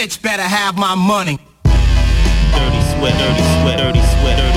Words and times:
bitch 0.00 0.22
better 0.22 0.42
have 0.42 0.78
my 0.78 0.94
money. 0.94 1.38
Dirty 1.64 2.80
sweat, 2.92 3.12
dirty 3.20 3.44
sweat, 3.60 3.78
dirty 3.78 4.00
sweat, 4.00 4.38
dirty 4.38 4.49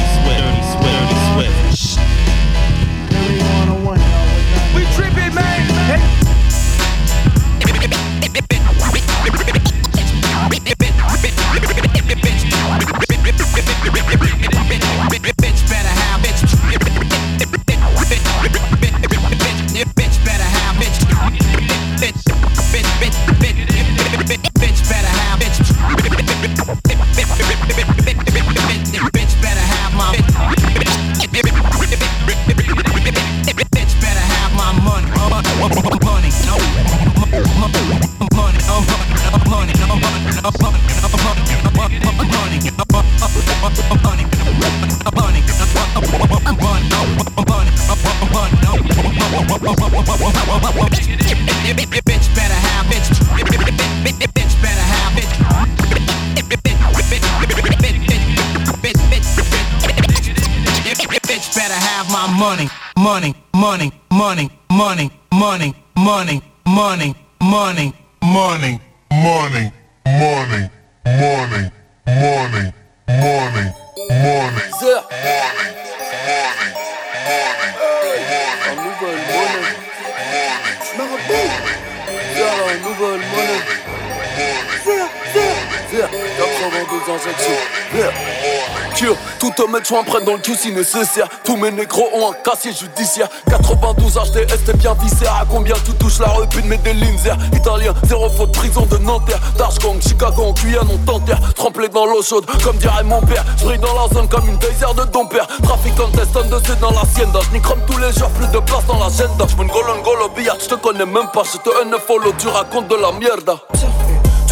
Money, 66.03 66.41
money, 66.65 67.15
money, 67.41 67.93
money, 68.21 68.81
money, 69.09 69.71
money, 70.01 70.01
money, 70.05 70.69
money, 71.05 71.71
money, 72.05 72.73
money, 73.07 73.71
money. 74.09 74.23
morning, 74.23 74.63
Money, 74.63 74.99
money, 75.03 75.09
money, 75.45 75.97
money, 76.53 76.81
money, 77.33 77.79
money, 77.79 78.01
money, 78.63 79.07
money, 79.43 79.79
money, 82.83 83.23
money, 83.23 83.57
money. 84.85 85.12
Je 85.93 85.97
me 85.97 86.03
rappelle. 86.03 86.09
Zère, 86.09 86.09
la 86.09 86.47
nouvelle 86.65 86.73
monnaie. 86.73 87.03
Zère, 87.05 87.19
zère, 87.19 87.33
zère. 87.33 87.69
82 87.93 88.01
injections. 88.03 88.03
Cure, 88.95 89.15
tout 89.39 89.51
prenne 90.05 90.25
dans 90.25 90.33
le 90.33 90.39
cul 90.39 90.55
si 90.55 90.71
nécessaire. 90.71 91.27
Tous 91.43 91.55
mes 91.55 91.71
négros 91.71 92.09
ont 92.13 92.31
un 92.31 92.33
casier 92.43 92.71
judiciaire. 92.73 93.27
92 93.49 94.13
HTS, 94.13 94.65
t'es 94.65 94.73
bien 94.73 94.93
viscère. 94.95 95.33
À 95.33 95.45
combien 95.49 95.75
tu 95.85 95.93
touches 95.93 96.19
la 96.19 96.27
puis 96.49 96.61
de 96.61 96.75
des 96.75 96.93
lignes 96.93 97.17
zère. 97.17 97.37
Italien, 97.53 97.93
zéro 98.03 98.29
faute, 98.29 98.51
prison 98.51 98.85
de 98.85 98.97
Nanterre. 98.97 99.39
Darchgang, 99.57 99.99
Chicago, 100.01 100.43
en 100.43 100.53
Guyane, 100.53 100.87
on 100.91 100.97
t'enterre. 100.97 101.39
Trempé 101.55 101.87
dans 101.89 102.05
l'eau 102.05 102.21
chaude, 102.21 102.45
comme 102.63 102.77
dirait 102.77 103.03
mon 103.03 103.21
père. 103.21 103.43
J'brille 103.57 103.79
dans 103.79 103.93
la 103.93 104.13
zone 104.13 104.27
comme 104.27 104.47
une 104.47 104.57
désert 104.57 104.93
de 104.93 105.03
ton 105.03 105.25
père. 105.25 105.47
Trafic 105.63 105.95
contest, 105.95 106.33
de 106.33 106.59
C 106.65 106.73
dans 106.79 106.91
l'assienda. 106.91 107.39
J'nique 107.49 107.63
comme 107.63 107.81
tous 107.87 107.97
les 107.97 108.11
jours, 108.13 108.29
plus 108.29 108.47
de 108.47 108.59
place 108.59 108.85
dans 108.87 108.99
l'agenda. 108.99 109.45
J'm'en 109.47 109.65
golo, 109.65 110.01
golo, 110.03 110.29
billard, 110.35 110.57
j'te 110.59 110.75
connais 110.81 111.05
même 111.05 111.29
pas. 111.33 111.43
J'te 111.43 111.69
un 111.69 111.99
follow, 111.99 112.33
tu 112.37 112.47
racontes 112.47 112.87
de 112.87 112.95
la 112.95 113.11
mierda. 113.11 113.55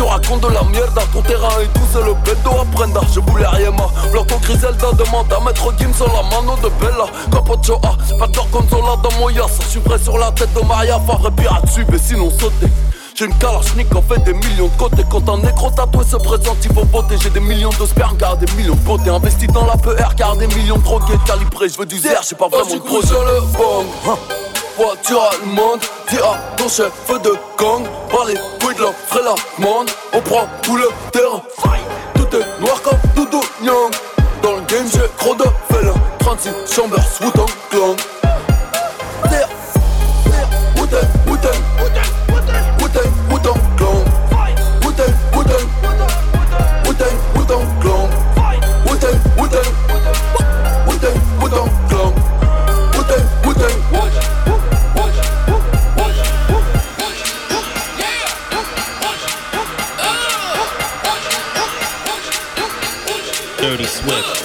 Tu 0.01 0.07
racontes 0.07 0.41
de 0.41 0.47
la 0.47 0.63
merde, 0.63 0.99
ton 1.13 1.21
terrain 1.21 1.61
et 1.61 1.67
tout, 1.67 1.85
c'est 1.93 1.99
le 1.99 2.15
bendo 2.15 2.59
à 2.59 2.65
prendre. 2.65 3.05
Je 3.13 3.19
voulais 3.19 3.45
rien, 3.45 3.69
ma 3.69 3.87
Blanco 4.09 4.39
Griselda 4.41 4.93
demande 4.93 5.31
à 5.31 5.39
mettre 5.45 5.71
Gims 5.77 5.93
sur 5.93 6.07
la 6.07 6.23
mano 6.23 6.55
de 6.55 6.69
Bella. 6.83 7.05
Capocho 7.31 7.75
A, 7.83 7.95
pas 8.17 8.25
de 8.25 8.37
consola 8.51 8.95
dans 9.03 9.11
mon 9.19 9.29
yas. 9.29 9.59
Je 9.61 9.67
suis 9.67 9.79
prêt 9.79 9.99
sur 9.99 10.17
la 10.17 10.31
tête 10.31 10.51
de 10.55 10.65
Maria 10.65 10.99
Favre, 11.05 11.29
pirate 11.29 11.67
dessus, 11.67 11.85
mais 11.87 11.99
sinon 11.99 12.31
sauter. 12.31 12.65
J'ai 13.13 13.25
une 13.25 13.35
kalachnik, 13.35 13.89
fait 14.09 14.23
des 14.23 14.33
millions 14.33 14.69
de 14.69 14.79
côtés. 14.79 15.03
Quand 15.07 15.29
un 15.29 15.37
négro 15.37 15.69
tatoué 15.69 16.03
se 16.03 16.15
présente, 16.15 16.57
il 16.63 16.73
faut 16.73 16.85
voter. 16.85 17.17
J'ai 17.21 17.29
des 17.29 17.39
millions 17.39 17.69
de 17.69 17.85
sperme, 17.85 18.17
car 18.17 18.37
des 18.37 18.51
millions 18.53 18.73
de 18.73 18.79
beauté. 18.79 19.11
Investi 19.11 19.45
dans 19.45 19.67
la 19.67 19.77
PR, 19.77 20.15
car 20.15 20.35
des 20.35 20.47
millions 20.47 20.77
de 20.77 20.83
drogués 20.83 21.13
calibrés. 21.27 21.69
Je 21.69 21.77
veux 21.77 21.85
du 21.85 21.99
zère, 21.99 22.21
j'ai 22.27 22.35
pas 22.35 22.47
vraiment 22.47 22.73
de 22.73 22.79
projet. 22.79 23.13
le 23.13 23.41
bang, 23.55 24.17
voiture 24.83 25.29
allemande. 25.31 25.79
Dis 26.09 26.17
à 26.17 26.39
ton 26.57 26.67
chef 26.67 26.91
de 27.23 27.31
gang, 27.57 27.83
par 28.09 28.25
les 28.25 28.35
couilles 28.59 28.75
de 28.75 28.85
ferait 29.07 29.23
la 29.23 29.35
monde. 29.63 29.89
On 30.13 30.21
prend 30.21 30.47
tout 30.61 30.77
le 30.77 30.89
terrain. 31.11 31.41
Tout 32.15 32.35
est 32.35 32.61
noir 32.61 32.81
comme 32.81 32.97
Doudou 33.15 33.41
Nyang. 33.61 33.91
Dans 34.41 34.55
le 34.55 34.61
game, 34.61 34.85
j'ai 34.91 35.07
trop 35.17 35.35
de 35.35 35.45
félins. 35.71 35.93
36 36.19 36.49
chambers, 36.73 36.99
Wu-Tang 37.21 37.49
Clan. 37.69 37.95
Wu-Tang, 40.77 41.07
Wu-Tang, 41.27 41.59
Dirty 63.71 63.85
Swift. 63.85 64.40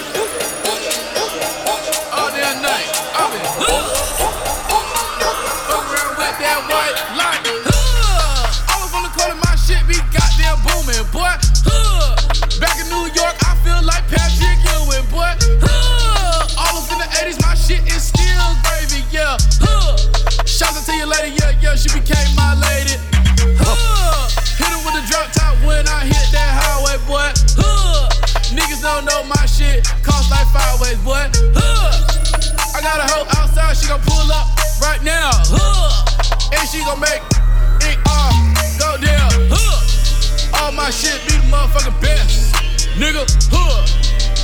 Nigga, 42.97 43.29
huh. 43.53 43.85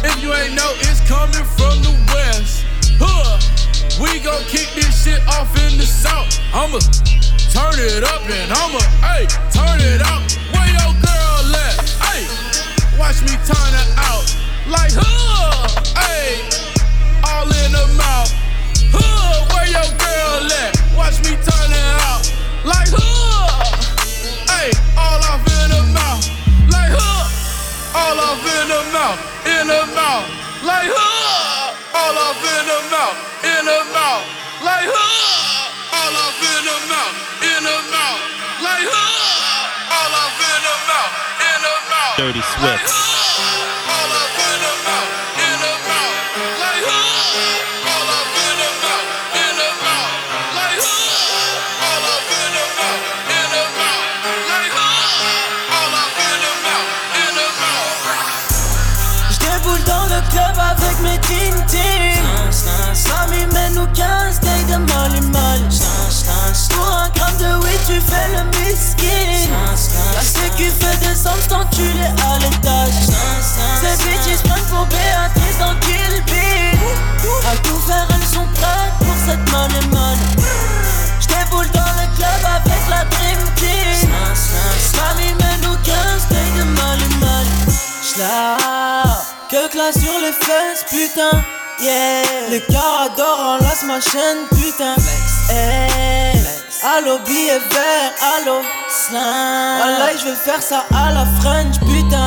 If 0.05 0.23
you 0.23 0.29
ain't 0.35 0.53
know, 0.53 0.69
it's 0.85 1.01
coming 1.09 1.41
from 1.57 1.81
the 1.81 1.97
west. 2.13 2.69
Huh. 3.01 3.41
We 3.97 4.21
gon' 4.21 4.45
kick 4.45 4.69
this 4.77 4.93
shit 4.93 5.25
off 5.27 5.49
in 5.57 5.81
the 5.81 5.89
south. 5.89 6.29
I'ma 6.53 6.77
turn 7.49 7.81
it 7.81 8.05
up 8.05 8.21
and 8.29 8.53
I'ma, 8.53 8.85
hey, 9.09 9.25
turn 9.57 9.81
it 9.81 10.05
up. 10.05 10.21
Where 10.53 10.69
your 10.69 10.93
girl 11.01 11.49
at? 11.65 11.81
Hey, 12.05 12.29
watch 13.01 13.25
me 13.25 13.33
turn 13.49 13.73
it 13.73 13.89
out. 14.05 14.29
Like, 14.69 14.93
huh, 15.01 15.73
hey, 15.97 16.45
all 17.25 17.49
in 17.49 17.73
the 17.73 17.89
mouth. 17.97 18.29
Huh, 18.93 19.49
where 19.49 19.65
your 19.65 19.89
girl 19.97 20.45
at? 20.61 20.77
Watch 20.93 21.25
me 21.25 21.41
turn 21.41 21.73
it 21.73 21.89
out. 22.05 22.29
Like, 22.69 22.93
huh, 22.93 23.42
all 27.95 28.19
off 28.21 28.41
in 28.41 28.67
the 28.69 28.81
mouth, 28.93 29.21
in 29.45 29.65
the 29.69 29.83
mouth. 29.93 30.27
Like, 30.65 30.89
huh, 30.89 31.77
all 31.93 32.17
off 32.17 32.41
in 32.41 32.65
the 32.65 32.79
mouth, 32.89 33.19
in 33.45 33.63
the 33.69 33.81
mouth. 33.93 34.25
Like, 34.65 34.89
huh, 34.89 35.93
all 35.93 36.15
off 36.25 36.41
in 36.41 36.63
the 36.65 36.77
mouth, 36.89 37.17
in 37.45 37.61
the 37.67 37.79
mouth. 37.93 38.21
Like, 38.65 38.87
huh, 38.89 39.93
all 39.93 40.13
off 40.23 40.41
in 40.41 40.61
the 40.65 40.77
mouth, 40.89 41.13
in 41.43 41.59
the 41.61 41.77
mouth. 41.93 42.17
Dirty 42.17 42.43
Like, 42.65 42.81
huh, 42.81 43.82
enculé 71.83 72.05
à 72.05 72.39
l'étage. 72.39 72.95
Ces 73.81 74.05
bitches 74.05 74.43
prennent 74.43 74.65
pour 74.65 74.87
Béatrice 74.87 75.59
dans 75.59 75.75
Kill 75.81 76.23
Bill. 76.27 76.79
À 77.51 77.57
tout 77.57 77.79
faire, 77.87 78.07
elles 78.11 78.29
sont 78.29 78.47
prêtes 78.55 78.95
pour 78.99 79.15
cette 79.27 79.51
money 79.51 79.87
money. 79.91 80.19
J'déboule 81.21 81.71
dans 81.73 81.93
le 82.01 82.07
club 82.17 82.43
avec 82.57 82.83
la 82.89 83.05
Dream 83.05 83.39
Team. 83.57 84.11
Mamie, 84.97 85.35
mets-nous 85.35 85.77
15 85.85 86.29
tailles 86.29 86.59
de 86.59 86.65
money 86.65 87.09
money. 87.21 87.75
J'la 88.15 88.57
que 89.51 89.71
classe 89.71 89.99
sur 89.99 90.19
les 90.21 90.33
fesses, 90.33 90.85
putain. 90.89 91.43
Yeah. 91.81 92.23
Les 92.51 92.63
gars 92.71 93.11
adorent, 93.13 93.59
enlace 93.59 93.83
ma 93.85 94.01
chaîne, 94.01 94.47
putain. 94.51 94.95
Flex. 94.95 95.51
Hey. 95.51 96.41
Flex. 96.41 96.72
Allo, 96.85 97.17
billet 97.25 97.61
vert, 97.71 98.13
allo, 98.35 98.61
slang. 98.91 99.79
Voilà, 99.79 100.17
je 100.19 100.31
vais 100.31 100.35
faire 100.35 100.61
ça 100.61 100.85
à 100.93 101.13
la 101.13 101.25
French, 101.41 101.79
putain. 101.79 102.27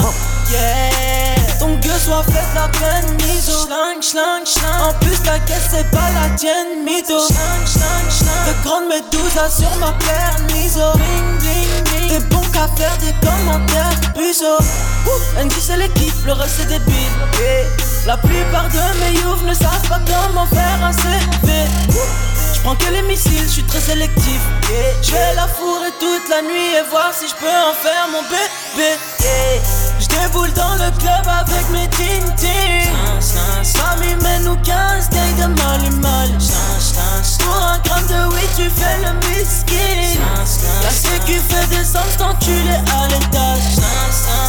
Yeah. 0.49 1.57
Ton 1.59 1.75
gueule 1.79 1.99
soit 1.99 2.23
faite 2.23 2.55
la 2.55 2.69
peine, 2.69 3.17
miso. 3.17 3.51
Schlang, 3.65 4.01
schlang, 4.01 4.45
schlang. 4.45 4.89
En 4.89 4.93
plus, 4.99 5.17
la 5.25 5.39
caisse, 5.39 5.67
c'est 5.71 5.91
pas 5.91 6.09
la 6.13 6.33
tienne, 6.37 6.85
mytho. 6.85 7.19
Schlang, 7.27 7.67
schlang, 7.67 8.09
schlang. 8.09 8.45
De 8.47 8.63
grandes 8.63 8.87
méduses 8.87 9.57
sur 9.57 9.75
ma 9.81 9.91
paire, 9.99 10.37
miso. 10.53 10.93
Bling, 10.95 11.37
bling, 11.39 11.83
bling. 11.83 12.07
T'es 12.07 12.19
bon 12.33 12.41
qu'à 12.53 12.69
faire 12.77 12.95
des 12.99 13.13
commentaires, 13.19 13.99
puceau. 14.13 14.57
NG, 15.37 15.51
c'est 15.59 15.75
l'équipe, 15.75 16.25
le 16.25 16.31
reste, 16.31 16.61
c'est 16.61 16.69
débile. 16.69 16.95
Yeah. 17.41 17.67
La 18.05 18.15
plupart 18.15 18.69
de 18.69 18.99
mes 19.01 19.19
youths 19.19 19.43
ne 19.45 19.53
savent 19.53 19.89
pas 19.89 19.99
comment 20.07 20.45
faire 20.45 20.79
un 20.81 20.93
CV. 20.93 21.51
J'prends 22.65 22.83
que 22.83 22.91
les 22.91 23.03
missiles, 23.03 23.43
je 23.45 23.61
suis 23.61 23.63
très 23.63 23.79
sélectif. 23.79 24.41
Yeah. 24.71 25.03
Je 25.03 25.11
vais 25.11 25.35
la 25.35 25.47
fourrer 25.47 25.91
toute 25.99 26.27
la 26.31 26.41
nuit 26.41 26.73
et 26.73 26.89
voir 26.89 27.13
si 27.13 27.27
je 27.27 27.35
peux 27.35 27.45
en 27.45 27.75
faire 27.77 28.07
mon 28.11 28.23
bébé. 28.23 28.97
Yeah. 29.21 29.61
Je 29.99 30.07
déboule 30.07 30.51
dans 30.53 30.73
le 30.73 30.89
club 30.97 31.27
avec 31.29 31.69
mes 31.69 31.87
tintin. 31.89 33.21
Samy 33.21 34.15
mène 34.23 34.47
ou 34.47 34.55
15 34.63 35.09
tailles 35.11 35.33
de 35.35 35.45
mal 35.61 35.79
mal. 36.01 36.29
Pour 37.37 37.55
un 37.55 37.77
gramme 37.85 38.07
de 38.07 38.33
weed, 38.33 38.49
tu 38.57 38.67
fais 38.71 38.97
le 38.97 39.13
miskin. 39.29 40.19
La 40.81 40.89
sécu 40.89 41.39
fait 41.47 41.67
des 41.69 41.83
sens 41.83 42.17
d'enculé 42.17 42.81
à 42.97 43.07
l'étage. 43.09 43.77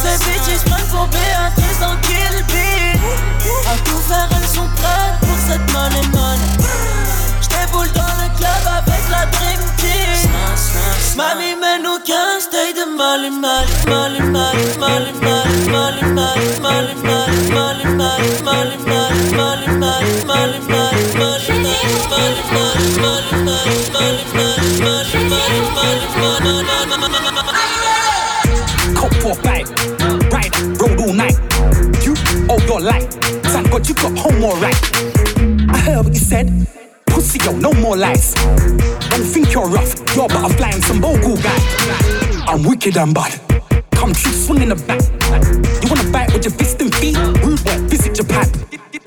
Ces 0.01 0.17
bitches 0.25 0.65
prennent 0.65 0.87
pour 0.87 1.05
Béatrice 1.05 1.79
dans 1.79 1.95
Kill 2.01 2.43
Bill. 2.47 2.99
À 3.69 3.77
tout 3.85 4.01
faire, 4.09 4.27
elles 4.31 4.49
sont 4.49 4.67
prêtes 4.75 5.19
pour 5.21 5.37
cette 5.47 5.71
money 5.71 6.01
money. 6.11 6.86
J'déboule 7.41 7.91
dans 7.93 8.15
le 8.21 8.27
club 8.37 8.63
avec 8.65 9.03
la 9.09 9.25
dream 9.35 9.61
team 9.77 10.31
Mamie 11.15 11.55
mène 11.59 11.83
nous 11.83 11.99
15 12.05 12.49
taille 12.51 12.73
de 12.73 12.85
mal 12.97 13.25
et 13.25 13.29
mal 13.29 13.65
Mal 13.87 14.15
et 14.15 14.21
mal, 14.21 14.55
mal 14.79 15.07
et 15.07 15.13
mal, 15.21 15.45
mal 15.71 15.97
et 15.99 16.05
mal 16.13 16.37
Mal 16.61 16.87
et 16.87 16.95
mal, 16.95 17.21
mal 17.21 17.79
et 17.79 17.89
mal, 17.89 18.21
mal 18.27 18.47
et 18.47 18.65
mal 18.67 18.97
Mal 18.97 19.53
et 19.53 19.71
mal, 19.77 20.03
mal 20.17 20.49
et 20.49 20.51
mal, 20.51 20.51
mal 20.51 20.53
et 20.53 21.53
mal 21.53 21.67
Mal 21.67 22.25
et 22.25 22.43
mal, 22.47 22.77
mal 22.97 23.25
et 23.27 23.41
mal, 23.43 23.65
mal 23.93 24.17
et 24.17 24.33
mal 24.33 24.57
Mal 24.81 25.07
et 25.07 25.25
mal, 25.27 25.51
mal 25.73 25.97
et 25.97 26.17
mal, 26.17 26.37
mal 26.37 26.57
et 26.57 26.85
mal, 26.87 26.97
mal 26.97 27.13
et 27.13 27.37
mal 27.37 27.57
Coke 28.95 29.17
for 29.21 29.35
five, 29.43 29.67
ride, 30.31 30.53
road 30.79 30.99
all 31.01 31.13
night 31.13 31.37
You 32.03 32.13
owe 32.49 32.61
your 32.67 32.81
life, 32.81 33.07
son, 33.51 33.63
but 33.69 33.87
you 33.87 33.95
come 33.95 34.15
home 34.15 34.43
alright 34.43 34.77
I 35.69 35.77
heard 35.79 36.05
what 36.05 36.13
you 36.13 36.19
said 36.21 36.67
Pussy, 37.27 37.43
yo, 37.43 37.51
no 37.57 37.73
more 37.73 37.97
lies. 37.97 38.33
Don't 39.11 39.27
think 39.27 39.51
you're 39.51 39.67
rough. 39.67 39.99
You're 40.15 40.29
but 40.29 40.49
a 40.49 40.53
fly 40.55 40.69
and 40.69 40.81
some 40.81 41.01
bogle 41.01 41.35
guy. 41.35 41.59
I'm 42.47 42.63
wicked 42.63 42.95
and 42.95 43.13
bad. 43.13 43.35
Come 43.91 44.13
true, 44.13 44.31
swing 44.31 44.61
in 44.61 44.69
the 44.69 44.79
back. 44.87 45.03
You 45.83 45.89
wanna 45.91 46.07
fight 46.07 46.31
with 46.31 46.45
your 46.45 46.53
fist 46.53 46.79
and 46.79 46.95
feet? 46.95 47.17
Rude 47.43 47.61
boy, 47.65 47.75
visit 47.91 48.15
Japan. 48.15 48.47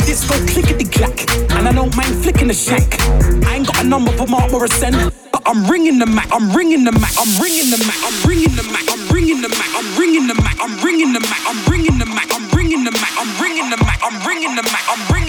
This 0.05 0.29
go 0.29 0.37
clickety 0.53 0.85
clack, 0.85 1.17
and 1.57 1.67
I 1.67 1.73
don't 1.73 1.97
mind 1.97 2.15
flicking 2.23 2.49
the 2.49 2.53
shank. 2.53 3.01
I 3.49 3.57
ain't 3.57 3.67
got 3.67 3.83
a 3.83 3.89
number 3.89 4.13
for 4.13 4.27
Mark 4.27 4.53
Morrison, 4.53 4.93
but 5.33 5.41
I'm 5.47 5.65
ringing 5.65 5.99
the 5.99 6.05
Mac. 6.05 6.29
I'm 6.31 6.55
ringing 6.55 6.85
the 6.85 6.93
Mac. 6.93 7.17
I'm 7.17 7.41
ringing 7.41 7.71
the 7.73 7.81
Mac. 7.89 7.97
I'm 8.05 8.29
ringing 8.29 8.53
the 8.53 8.65
Mac. 8.69 8.85
I'm 8.93 9.01
ringing 9.09 9.41
the 9.41 9.49
Mac. 9.49 9.73
I'm 9.73 9.89
ringing 9.97 10.27
the 10.29 10.35
Mac. 10.35 10.61
I'm 10.61 10.77
ringing 10.85 11.13
the 11.15 11.21
Mac. 11.25 11.41
I'm 11.49 11.73
ringing 11.73 11.97
the 11.97 12.05
Mac. 12.05 12.29
I'm 12.37 12.53
ringing 12.53 12.85
the 12.85 12.93
Mac. 13.01 13.13
I'm 13.17 13.31
ringing 13.41 13.71
the 13.73 13.79
Mac. 13.81 13.99
I'm 14.05 14.29
ringing 14.29 14.55
the 14.57 14.63
Mac. 14.69 14.85
I'm 14.93 15.01
ringing. 15.09 15.20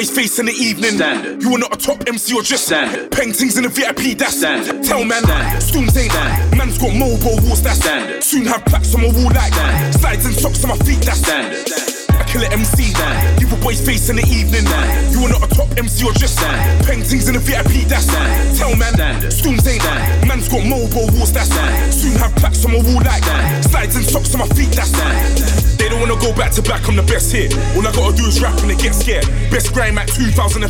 Boy's 0.00 0.10
face 0.10 0.38
in 0.38 0.46
the 0.46 0.52
evening. 0.52 0.92
Standard. 0.92 1.42
You 1.42 1.54
are 1.54 1.58
not 1.58 1.74
a 1.74 1.78
top 1.78 2.08
MC 2.08 2.34
or 2.34 2.42
just 2.42 2.64
Standard. 2.66 3.10
Paintings 3.12 3.58
in 3.58 3.64
the 3.64 3.68
VIP, 3.68 4.16
that's 4.16 4.38
Standard. 4.38 4.82
Tell 4.82 5.04
man, 5.04 5.22
Standard. 5.24 5.62
Stooms 5.62 5.96
ain't 5.96 6.10
Standard. 6.12 6.56
Man's 6.56 6.78
got 6.78 6.94
mobile 6.94 7.36
walls, 7.44 7.62
that's 7.62 7.80
Standard. 7.80 8.24
Soon 8.24 8.46
have 8.46 8.64
plaques 8.64 8.94
on 8.94 9.02
my 9.02 9.08
wall 9.08 9.30
like 9.30 9.52
Standard. 9.52 10.00
Slides 10.00 10.24
and 10.24 10.34
socks 10.34 10.64
on 10.64 10.70
my 10.70 10.76
feet, 10.84 11.02
that's 11.02 11.20
Standard. 11.20 11.66
I 11.68 11.89
kill 12.30 12.42
it 12.42 12.52
MC. 12.52 12.94
Standard. 12.94 13.38
Give 13.40 13.52
a 13.52 13.56
boy's 13.56 13.82
face 13.82 14.08
in 14.08 14.16
the 14.16 14.26
evening. 14.30 14.62
Standard. 14.62 15.12
You 15.12 15.26
are 15.26 15.32
not 15.34 15.42
a 15.42 15.50
top 15.50 15.68
MC 15.76 16.06
or 16.06 16.14
just 16.14 16.38
Standard. 16.38 16.86
Paintings 16.86 17.26
in 17.28 17.34
the 17.34 17.42
VIP, 17.42 17.90
that's 17.90 18.06
Standard. 18.06 18.56
Tell 18.56 18.74
man. 18.78 18.94
Stooms 19.30 19.66
ain't 19.66 19.82
Standard. 19.82 20.28
Man's 20.28 20.48
got 20.48 20.64
mobile 20.64 21.10
walls, 21.18 21.32
that's 21.32 21.50
Standard. 21.50 21.92
Soon 21.92 22.14
have 22.22 22.34
plaques 22.36 22.64
on 22.64 22.72
my 22.72 22.80
wall 22.86 23.02
like 23.02 23.24
Standard. 23.24 23.64
Slides 23.66 23.96
and 23.96 24.06
socks 24.06 24.32
on 24.34 24.46
my 24.46 24.48
feet, 24.54 24.70
that's 24.70 24.94
Standard. 24.94 25.70
They 25.80 25.88
don't 25.88 25.98
wanna 25.98 26.20
go 26.20 26.30
back 26.36 26.52
to 26.52 26.62
back, 26.62 26.86
I'm 26.86 26.94
the 26.94 27.02
best 27.02 27.32
here. 27.32 27.48
All 27.72 27.80
I 27.80 27.90
gotta 27.90 28.12
do 28.12 28.28
is 28.28 28.38
rap 28.38 28.52
and 28.60 28.68
they 28.68 28.76
get 28.76 28.92
scared. 28.94 29.24
Best 29.48 29.72
grime 29.72 29.96
at 29.96 30.12
2015, 30.12 30.60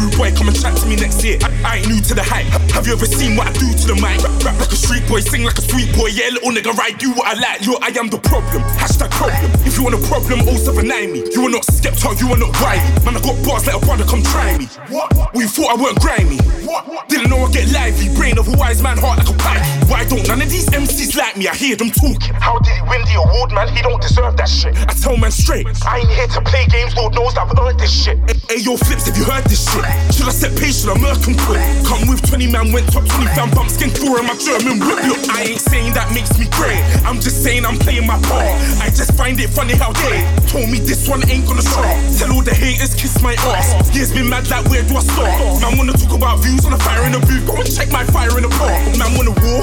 rude 0.00 0.16
boy, 0.16 0.32
come 0.32 0.48
and 0.48 0.56
chat 0.56 0.72
to 0.80 0.88
me 0.88 0.96
next 0.96 1.20
year. 1.22 1.36
I, 1.44 1.52
I 1.60 1.72
ain't 1.78 1.88
new 1.92 2.00
to 2.00 2.14
the 2.16 2.24
hype. 2.24 2.48
Have 2.72 2.88
you 2.88 2.96
ever 2.96 3.04
seen 3.04 3.36
what 3.36 3.46
I 3.46 3.52
do 3.52 3.68
to 3.68 3.86
the 3.92 3.96
mic? 4.00 4.16
Rap, 4.24 4.32
rap 4.42 4.56
like 4.56 4.72
a 4.72 4.80
street 4.80 5.04
boy, 5.06 5.20
sing 5.20 5.44
like 5.44 5.60
a 5.60 5.64
sweet 5.68 5.92
boy. 5.92 6.08
Yeah, 6.08 6.32
little 6.32 6.56
nigga, 6.56 6.72
right, 6.72 6.96
do 6.96 7.12
what 7.12 7.28
I 7.28 7.36
like. 7.36 7.68
Yo, 7.68 7.76
I 7.84 7.92
am 8.00 8.08
the 8.08 8.16
problem. 8.16 8.64
Hashtag 8.80 9.12
problem. 9.12 9.44
If 9.68 9.76
you 9.76 9.84
want 9.84 10.00
a 10.00 10.02
problem, 10.08 10.40
079 10.48 10.95
me. 11.04 11.22
You 11.32 11.42
are 11.46 11.50
not 11.50 11.64
skeptic, 11.64 12.20
you 12.20 12.32
are 12.32 12.38
not 12.38 12.58
Wiley. 12.62 12.80
Man, 13.04 13.16
I 13.16 13.20
got 13.20 13.36
bars, 13.44 13.66
let 13.66 13.76
a 13.76 13.84
brother 13.84 14.04
come 14.04 14.22
try 14.22 14.56
me. 14.56 14.64
What? 14.88 15.12
Well, 15.14 15.30
you 15.34 15.48
thought 15.48 15.76
I 15.76 15.82
weren't 15.82 16.00
grimy. 16.00 16.38
What? 16.64 17.08
Didn't 17.08 17.28
know 17.28 17.44
I 17.44 17.50
get 17.50 17.70
lively. 17.72 18.08
Brain 18.16 18.38
of 18.38 18.48
a 18.48 18.56
wise 18.56 18.82
man, 18.82 18.96
heart 18.96 19.18
like 19.18 19.28
a 19.28 19.36
pipe. 19.36 19.75
Why 19.88 20.04
don't 20.04 20.26
none 20.26 20.42
of 20.42 20.50
these 20.50 20.66
MCs 20.66 21.16
like 21.16 21.36
me? 21.36 21.48
I 21.48 21.54
hear 21.54 21.76
them 21.76 21.90
talking. 21.90 22.34
How 22.34 22.58
did 22.58 22.74
he 22.74 22.82
win 22.90 23.02
the 23.06 23.22
award, 23.22 23.52
man? 23.52 23.68
He 23.68 23.82
don't 23.82 24.00
deserve 24.02 24.36
that 24.36 24.48
shit. 24.48 24.74
I 24.76 24.92
tell 24.94 25.16
man 25.16 25.30
straight, 25.30 25.66
I 25.86 26.00
ain't 26.02 26.10
here 26.10 26.26
to 26.26 26.40
play 26.42 26.66
games. 26.66 26.96
Lord 26.96 27.14
knows 27.14 27.36
I've 27.36 27.50
earned 27.58 27.78
this 27.78 27.94
shit. 27.94 28.18
Hey, 28.50 28.62
yo, 28.62 28.76
flips, 28.76 29.06
have 29.06 29.16
you 29.16 29.24
heard 29.24 29.44
this 29.44 29.62
shit? 29.62 29.86
Should 30.14 30.26
I 30.26 30.34
set 30.34 30.58
pace? 30.58 30.82
Should 30.82 30.90
I 30.90 30.98
murk 30.98 31.22
and 31.26 31.38
quit? 31.38 31.62
Come 31.86 32.08
with 32.10 32.22
20 32.26 32.50
man, 32.50 32.72
went 32.72 32.90
top 32.90 33.06
20 33.06 33.26
fan 33.34 33.50
bump, 33.54 33.70
skin 33.70 33.90
through 33.90 34.18
in 34.18 34.26
my 34.26 34.34
German 34.38 34.82
whip. 34.82 35.02
Look, 35.06 35.22
I 35.30 35.54
ain't 35.54 35.62
saying 35.62 35.94
that 35.94 36.10
makes 36.10 36.34
me 36.38 36.46
great. 36.58 36.82
I'm 37.06 37.22
just 37.22 37.42
saying 37.42 37.64
I'm 37.64 37.78
playing 37.78 38.06
my 38.06 38.18
part. 38.26 38.50
I 38.82 38.90
just 38.90 39.14
find 39.14 39.38
it 39.38 39.50
funny 39.50 39.74
how 39.74 39.92
they 39.92 40.22
told 40.50 40.70
me 40.70 40.78
this 40.82 41.08
one 41.08 41.22
ain't 41.30 41.46
gonna 41.46 41.62
stop. 41.62 41.86
Tell 42.18 42.34
all 42.34 42.42
the 42.42 42.54
haters, 42.54 42.94
kiss 42.94 43.22
my 43.22 43.34
ass. 43.54 43.94
Years 43.94 44.10
been 44.10 44.28
mad, 44.28 44.50
like 44.50 44.66
where 44.66 44.82
do 44.82 44.96
I 44.96 45.02
start? 45.02 45.30
Man 45.62 45.78
wanna 45.78 45.94
talk 45.94 46.14
about 46.14 46.42
views 46.42 46.64
on 46.64 46.72
the 46.72 46.78
fire 46.82 47.04
in 47.06 47.12
the 47.12 47.22
booth. 47.22 47.46
Go 47.46 47.54
and 47.60 47.70
check 47.70 47.90
my 47.90 48.04
fire 48.10 48.34
in 48.36 48.42
the 48.42 48.52
park. 48.58 48.74
Man 48.98 49.14
wanna 49.14 49.34
war, 49.46 49.62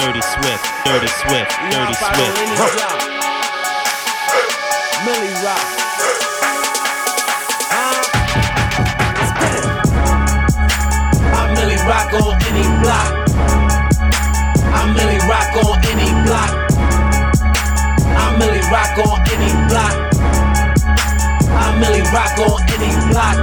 Dirty 0.00 0.22
Swift, 0.22 0.64
Dirty 0.86 1.08
Swift, 1.08 1.52
Dirty 1.70 1.92
Swift. 1.92 2.40
Millie 5.04 5.34
Rock. 5.44 5.80
Rock 11.90 12.12
on 12.14 12.38
any 12.46 12.62
block. 12.80 13.10
I'm 14.72 14.94
Millie 14.94 15.18
Rock 15.28 15.56
on 15.64 15.84
any 15.84 16.08
block. 16.24 16.52
I'm 18.16 18.38
Millie 18.38 18.60
Rock 18.70 18.98
on 19.06 19.20
any 19.28 19.50
block. 19.68 19.94
I'm 21.50 21.80
Millie 21.80 22.06
Rock 22.12 22.38
on 22.38 22.62
any 22.70 22.90
block. 23.10 23.36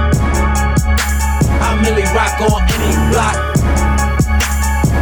I'm 1.60 1.82
Millie 1.82 2.08
Rock 2.14 2.40
on 2.40 2.62
any 2.72 3.12
block. 3.12 3.47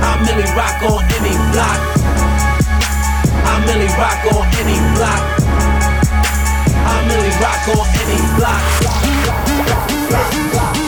I 0.06 0.22
merely 0.22 0.46
rock 0.54 0.82
on 0.86 1.02
any 1.18 1.34
block. 1.50 1.80
I 3.44 3.54
merely 3.66 3.90
rock 3.98 4.22
on 4.32 4.46
any 4.62 4.78
block. 4.94 5.22
I 6.86 6.96
merely 7.08 7.34
rock 7.42 7.66
on 7.74 7.86
any 8.02 8.20
block. 8.38 8.62
block, 8.86 9.90
block, 10.08 10.52
block 10.52 10.85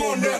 on. 0.00 0.32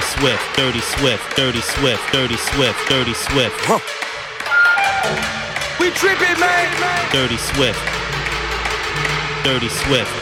Swift, 0.00 0.56
Dirty 0.56 0.80
Swift, 0.80 1.36
Dirty 1.36 1.60
Swift, 1.60 2.12
Dirty 2.12 2.36
Swift. 2.36 2.88
Dirty 2.88 3.14
Huh. 3.66 3.80
We 5.80 5.90
tripping, 5.90 6.38
man. 6.38 7.12
Dirty 7.12 7.36
Swift. 7.36 7.82
Dirty 9.44 9.68
Swift. 9.68 10.21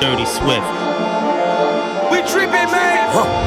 Dirty 0.00 0.26
Swift, 0.26 0.66
We 2.10 2.20
tripping, 2.30 2.70
man. 2.70 3.40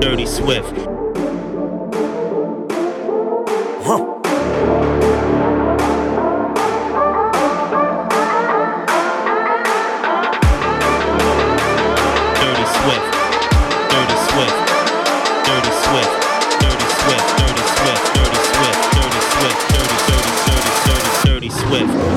Dirty 0.00 0.26
Swift. 0.26 0.93
Swift. 21.74 22.13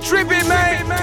Tripping, 0.00 0.48
man. 0.48 0.99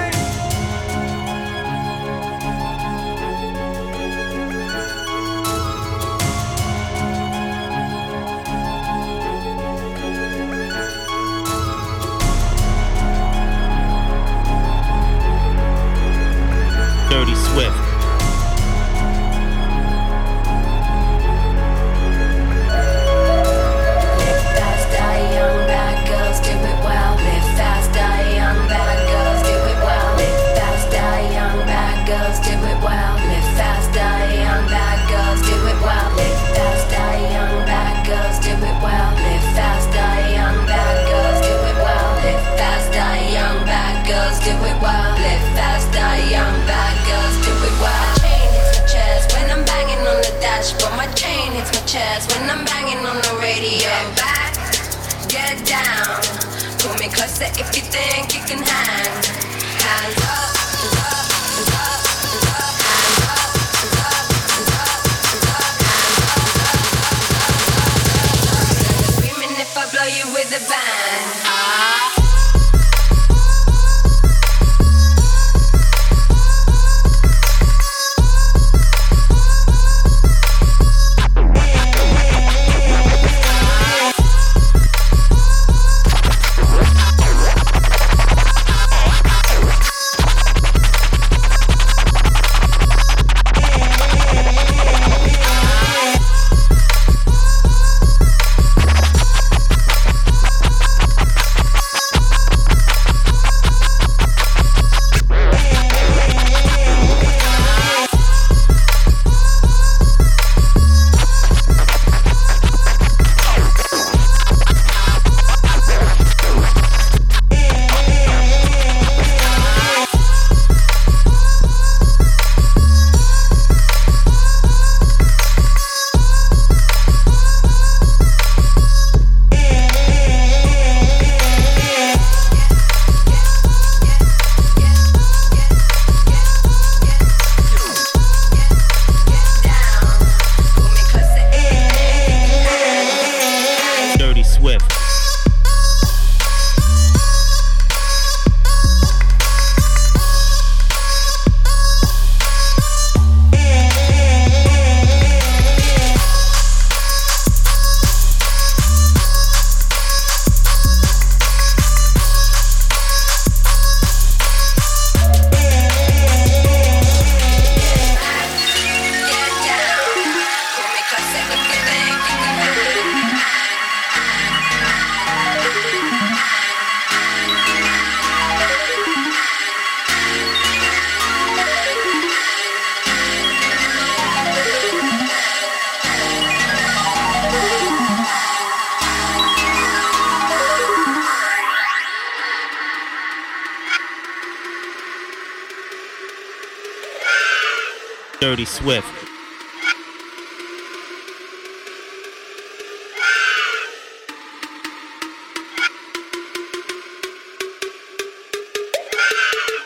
Swift. 198.78 199.08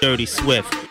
Dirty 0.02 0.26
Swift. 0.26 0.91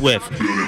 Swift. 0.00 0.59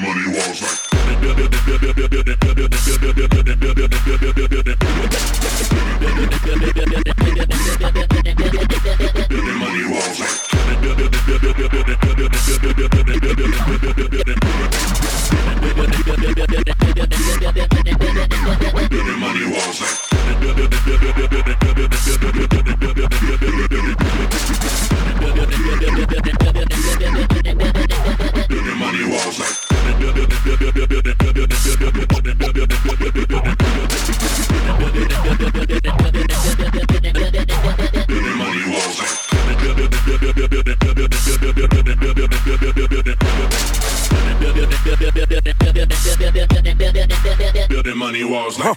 Money 48.02 48.24
walls 48.24 48.58
like. 48.58 48.76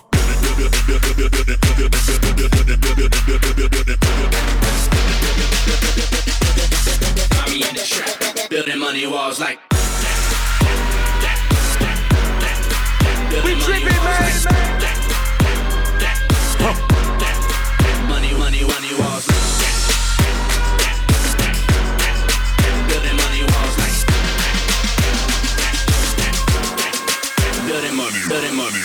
Find 7.33 7.51
me 7.51 7.57
in 7.67 7.73
the 7.73 7.81
trap, 7.83 8.49
building 8.51 8.79
money 8.79 9.07
walls 9.07 9.39
like. 9.39 9.57
We 13.43 13.55
tripping, 13.61 14.03
man. 14.05 14.31
Money, 18.07 18.31
money, 18.37 18.63
money 18.63 18.93
walls. 18.99 19.25
Building 22.89 23.17
money 23.23 23.41
walls 23.51 23.75
like. 23.81 23.97
Money, 26.77 26.93
building 27.67 27.95
money, 27.95 28.21
building 28.29 28.55
money. 28.55 28.84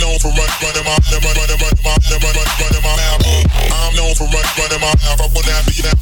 known 0.00 0.18
for 0.18 0.28
run, 0.32 0.48
running 0.62 0.84
my, 0.84 0.96
running 1.12 1.22
my, 1.22 1.36
running 1.36 1.60
my, 1.60 2.44
my 2.58 2.69
my 4.80 4.88
I 4.88 5.28
wanna 5.34 5.62
be 5.66 5.82
that. 5.82 5.99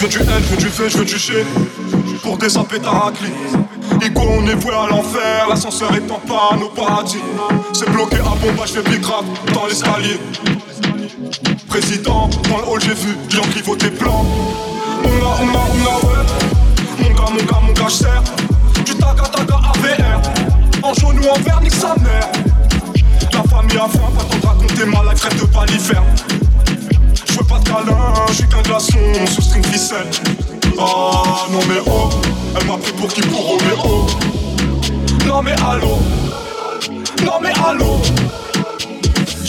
Je 0.00 0.06
veux 0.06 0.12
du 0.12 0.18
haine, 0.30 0.42
je 0.42 0.48
veux 0.48 0.56
du 0.56 0.68
feu, 0.68 0.88
je 0.88 0.96
veux 0.96 1.04
du 1.04 1.18
shit 1.18 1.44
Pour 2.22 2.38
désaper 2.38 2.78
ta 2.78 2.88
raclée 2.88 3.28
on 4.16 4.46
est 4.46 4.54
voué 4.54 4.72
à 4.72 4.88
l'enfer. 4.88 5.46
L'ascenseur 5.46 5.94
est 5.94 6.10
en 6.10 6.18
panne 6.20 6.62
au 6.62 6.70
paradis. 6.70 7.18
C'est 7.74 7.90
bloqué 7.90 8.16
à 8.16 8.34
bomba, 8.40 8.64
je 8.64 8.80
fais 8.80 9.06
rap 9.06 9.24
dans 9.52 9.66
l'escalier. 9.66 10.18
Président, 11.68 12.30
dans 12.48 12.56
le 12.56 12.64
hall 12.66 12.80
j'ai 12.80 12.94
vu 12.94 13.14
gens 13.28 13.42
qui 13.52 13.60
votent 13.60 13.80
tes 13.80 13.90
plans. 13.90 14.24
On 15.04 15.08
a, 15.08 15.36
on 15.42 15.48
a, 15.48 15.60
on 15.68 15.84
a, 15.84 15.96
ouais. 16.06 16.26
Mon 17.02 17.10
gars, 17.10 17.30
mon 17.30 17.44
gars, 17.44 17.60
mon 17.66 17.72
gars, 17.74 17.88
j'sers 17.88 18.22
Du 18.86 18.94
taga 18.94 19.24
taga 19.24 19.60
AVR 19.74 20.22
En 20.82 20.94
jaune 20.94 21.18
ou 21.18 21.28
en 21.28 21.38
vert, 21.40 21.60
nique 21.60 21.74
sa 21.74 21.94
mère. 21.96 22.32
La 23.34 23.42
famille 23.42 23.76
a 23.76 23.86
faim, 23.86 24.10
pas 24.16 24.24
t'en 24.24 24.48
raconter 24.48 24.84
ma 24.86 25.12
life, 25.12 25.22
rêve 25.22 25.34
de 25.34 25.40
je 25.40 25.44
pas 25.44 26.39
câlin, 27.70 28.48
qu'un 28.50 28.62
glaçon 28.62 28.98
sous 29.26 29.42
string 29.42 29.64
ficelle. 29.66 30.10
Oh 30.78 31.12
non 31.52 31.60
mais 31.68 31.80
oh, 31.86 32.10
elle 32.58 32.66
m'a 32.66 32.76
pris 32.76 32.92
pour 32.92 33.08
qui 33.08 33.20
pour 33.22 33.46
Roméo. 33.46 34.06
Non 35.26 35.42
mais 35.42 35.54
allô, 35.70 35.98
non 37.24 37.38
mais 37.40 37.52
allô. 37.64 38.00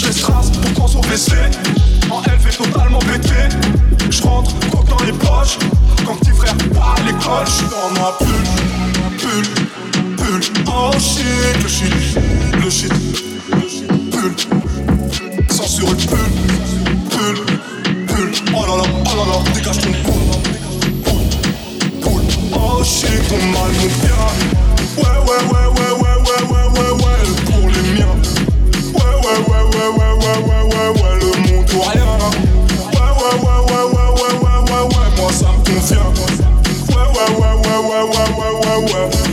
Les 0.05 0.11
strass 0.11 0.49
pour 0.49 0.73
qu'on 0.73 0.87
soit 0.87 1.01
blessé. 1.01 1.35
En 2.09 2.21
LV 2.21 2.57
totalement 2.57 2.99
pété. 2.99 3.33
Je 4.09 4.21
rentre, 4.23 4.51
dans 4.89 5.03
les 5.05 5.13
poches. 5.13 5.57
Quand 6.05 6.15
petit 6.15 6.31
frère 6.31 6.55
part 6.73 6.95
à 6.97 7.01
l'école, 7.03 7.47
je 7.47 7.63
dans 7.69 7.91
ma 8.01 8.11
pull, 8.19 8.43
pull, 9.17 9.45
pull. 10.17 10.41
Oh 10.67 10.91
shit, 10.99 11.63
le 11.63 11.69
shit, 11.69 11.93
le 12.63 12.69
shit, 12.69 12.93
pull. 14.11 14.33
Censure 15.49 15.87
pull, 15.87 16.07
pull, 16.07 16.20
oh. 19.63 19.73
Oh 22.53 22.83
shit, 22.83 23.31
mal, 23.53 23.71
mon 23.79 23.89
bien. 24.01 24.21
Ouais, 24.97 25.17
ouais, 25.27 25.41
ouais, 25.51 25.67
ouais, 25.67 25.91
ouais, 26.01 26.17
ouais, 26.25 26.41
ouais, 26.49 26.67
ouais, 26.75 26.91
ouais, 27.01 27.21
pour 27.45 27.65
les 27.69 27.83
miens. 27.93 28.15
Ouais, 28.93 29.15
ouais, 29.23 29.39
ouais, 29.49 29.63
ouais, 29.71 29.89
ouais, 29.97 30.13
ouais, 30.21 30.37
ouais, 30.47 30.63
ouais, 30.63 30.89
ouais, 31.01 31.15
le 31.19 31.29
monde 31.51 31.69
ou 31.73 31.81
rien. 31.81 32.11
Ouais, 32.93 33.11
ouais, 33.19 33.35
ouais, 33.41 33.59
ouais, 33.69 33.85
ouais, 33.93 34.09
ouais, 34.17 34.33
ouais, 34.33 34.51
ouais, 34.51 34.85
ouais. 34.85 35.09
Ouais, 36.89 37.07
ouais, 37.07 37.29
ouais, 37.39 37.55
ouais, 37.61 37.79
ouais, 37.79 38.01
ouais, 38.01 38.25
ouais, 38.37 38.53
ouais, 38.61 38.93
ouais. 38.93 39.30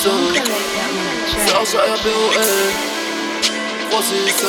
En 0.00 0.02
6-5 0.02 0.40
Serge 1.46 1.76
RBOL 1.76 2.40
3 3.90 4.02
6 4.02 4.32
5 4.32 4.48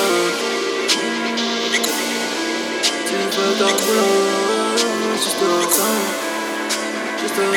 Tu 3.05 3.15
Juste 5.17 5.41
un 5.41 5.59
5 5.69 5.83
Juste 7.19 7.39
un 7.39 7.51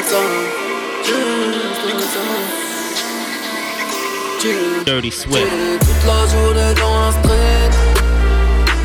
5 4.42 4.84
Dirty 4.84 5.12
Swift. 5.12 5.47
Toute 5.80 6.05
la 6.05 6.20
journée 6.26 6.74
dans 6.80 6.97
la 6.99 7.12
street. 7.12 7.74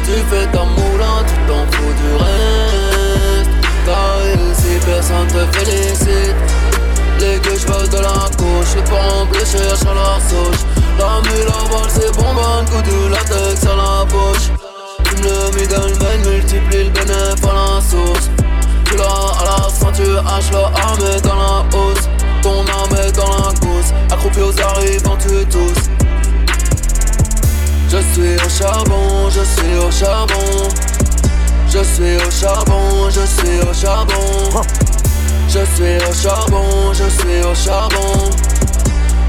Tu 0.05 0.13
fais 0.29 0.45
ta 0.51 0.63
moulin, 0.63 1.17
tu 1.25 1.33
t'en 1.47 1.63
fous 1.71 1.93
du 1.93 2.09
reste. 2.23 3.49
T'as 3.85 4.19
personne 4.85 5.27
te 5.27 5.41
félicite 5.57 6.68
Les 7.19 7.37
gueux 7.39 7.57
veulent 7.67 7.89
de 7.89 7.97
la 7.97 8.29
couche 8.37 8.75
Les 8.75 8.83
parents 8.83 9.25
blessés 9.25 9.57
cherchent 9.57 9.81
à 9.81 9.93
la 9.93 10.19
souche 10.29 10.63
La 10.97 11.21
mule 11.21 11.47
à 11.47 11.69
balle 11.69 11.89
c'est 11.89 12.11
bonbonne 12.15 12.65
Coup 12.71 12.81
du 12.81 13.09
latex 13.09 13.63
à 13.63 13.75
la 13.75 14.05
bouche. 14.05 14.49
Tu 15.03 15.15
me 15.15 15.23
le 15.23 15.59
middleman 15.59 16.19
multiplie 16.25 16.83
le 16.85 16.89
bénéfice 16.91 17.43
à 17.43 17.53
la 17.53 17.81
source 17.81 18.29
Tu 18.85 18.95
l'as 18.95 19.03
à 19.03 19.43
la 19.45 19.69
ceinture, 19.69 20.23
hache 20.27 20.51
le 20.51 20.57
armé 20.57 21.21
dans 21.21 21.35
la 21.35 21.77
hausse. 21.77 22.09
Ton 22.41 22.61
âme 22.61 23.05
est 23.05 23.11
dans 23.11 23.29
la 23.29 23.53
gousse 23.59 23.91
Accroupi 24.11 24.39
aux 24.39 24.61
arrivants 24.61 25.17
tu 25.17 25.45
tous. 25.47 25.89
Je 27.91 27.97
suis 28.13 28.35
au 28.35 28.49
charbon, 28.49 29.29
je 29.29 29.41
suis 29.41 29.75
au 29.77 29.91
charbon. 29.91 30.69
Je 31.67 31.83
suis 31.83 32.15
au 32.17 32.31
charbon, 32.31 33.09
je 33.09 33.25
suis 33.25 33.59
au 33.67 33.73
charbon. 33.73 34.61
Je 35.51 35.65
suis 35.65 35.97
au 36.07 36.13
charbon, 36.13 36.93
je 36.93 37.09
suis 37.09 37.41
au 37.43 37.55
charbon. 37.55 38.29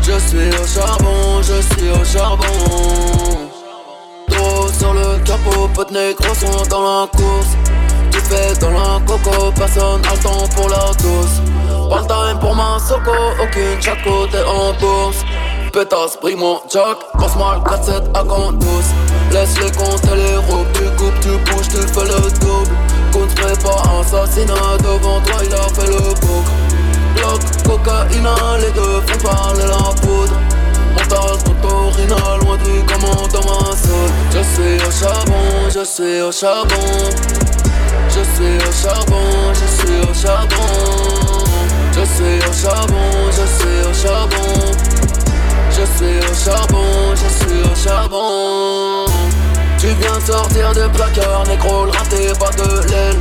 Je 0.02 0.18
suis 0.28 0.50
au 0.50 0.66
charbon, 0.66 1.40
je 1.40 1.62
suis 1.74 1.90
au 1.90 2.04
charbon. 2.04 3.48
Trop 4.28 4.68
sur 4.78 4.92
le 4.92 5.18
capot, 5.24 5.66
potes 5.74 5.90
négros 5.90 6.34
sont 6.34 6.62
dans 6.68 6.82
la 6.82 7.06
course. 7.06 7.56
Tu 8.10 8.18
fais 8.20 8.52
dans 8.60 8.70
la 8.70 9.00
coco, 9.06 9.50
personne 9.56 10.02
a 10.04 10.14
le 10.14 10.22
temps 10.22 10.46
pour 10.54 10.68
la 10.68 10.92
douce. 10.98 11.40
Pas 11.88 12.00
le 12.00 12.06
time 12.06 12.38
pour 12.38 12.54
ma 12.54 12.78
soco, 12.78 13.12
aucune 13.42 13.80
chaque 13.80 14.02
côté 14.04 14.38
en 14.42 14.74
bourse. 14.74 15.24
Pétasse, 15.72 16.18
pris 16.20 16.36
mon 16.36 16.60
jack, 16.70 16.98
passe 17.18 17.36
mal 17.36 17.60
4-7 17.60 18.14
à 18.14 18.24
compte 18.24 18.58
douce. 18.58 18.90
Laisse 19.32 19.58
les 19.58 19.70
comptes 19.70 20.04
et 20.12 20.16
les 20.16 20.36
robes, 20.36 20.66
tu 20.74 20.82
coupes, 20.98 21.20
tu 21.22 21.30
bouges, 21.50 21.68
tu 21.68 21.78
fais 21.78 22.04
le 22.04 22.30
double. 22.40 22.89
Compte 23.12 23.34
pas 23.34 23.82
assassinat, 24.00 24.78
devant 24.82 25.20
toi 25.20 25.36
il 25.44 25.52
a 25.52 25.68
fait 25.74 25.90
le 25.90 26.14
coke. 26.20 26.50
Bloc, 27.16 27.40
cocaïne, 27.64 28.28
les 28.60 28.70
deux 28.70 29.00
font 29.06 29.28
parler 29.28 29.64
la 29.64 29.92
poudre. 30.00 30.36
Mental, 30.94 31.38
totorina, 31.44 32.36
loin 32.40 32.56
du 32.58 32.84
commandant 32.84 33.44
ma 33.46 33.76
seule. 33.76 34.12
Je 34.32 34.42
suis 34.54 34.76
au 34.86 34.90
charbon, 34.90 35.44
je 35.74 35.84
suis 35.84 36.20
au 36.22 36.32
charbon. 36.32 36.76
Je 38.08 38.22
suis 38.34 38.56
au 38.56 38.72
charbon, 38.72 39.52
je 39.54 39.66
suis 39.76 40.00
au 40.08 40.14
charbon. 40.14 40.66
Je 41.92 42.04
suis 42.04 42.38
au 42.48 42.52
charbon, 42.52 43.10
je 43.30 43.44
suis 43.46 43.80
au 43.88 43.92
charbon. 43.94 44.50
Je 45.70 45.84
suis 45.96 46.18
au 46.18 46.34
charbon, 46.34 46.69
Viens 50.20 50.34
de 50.34 50.38
sortir 50.38 50.72
de 50.72 50.88
placard, 50.88 51.44
négro, 51.48 51.86
le 51.86 51.90
raté, 51.92 52.32
pas 52.38 52.50
de 52.50 52.88
l'aile. 52.88 53.16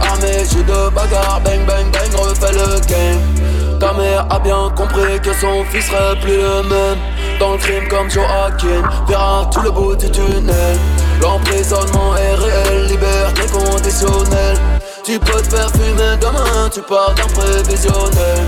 Armé, 0.00 0.44
jeu 0.50 0.62
de 0.62 0.88
bagarre, 0.90 1.40
bang 1.44 1.66
bang 1.66 1.90
bang, 1.92 2.20
refais 2.20 2.52
le 2.52 2.80
game. 2.86 3.78
Ta 3.78 3.92
mère 3.92 4.26
a 4.30 4.38
bien 4.38 4.70
compris 4.74 5.20
que 5.22 5.32
son 5.34 5.64
fils 5.70 5.86
serait 5.86 6.18
plus 6.20 6.36
le 6.36 6.62
même. 6.62 6.98
Dans 7.38 7.52
le 7.52 7.58
crime 7.58 7.86
comme 7.88 8.10
Joaquin, 8.10 8.82
verra 9.06 9.50
tout 9.52 9.60
le 9.60 9.70
bout 9.70 9.96
du 9.96 10.10
tunnel. 10.10 10.78
L'emprisonnement 11.20 12.16
est 12.16 12.34
réel, 12.34 12.86
liberté 12.86 13.42
conditionnelle. 13.52 14.58
Tu 15.04 15.18
peux 15.18 15.42
te 15.42 15.54
faire 15.54 15.70
fumer 15.70 16.16
demain, 16.20 16.68
tu 16.72 16.80
pars 16.80 17.14
d'un 17.14 17.26
prévisionnel. 17.34 18.40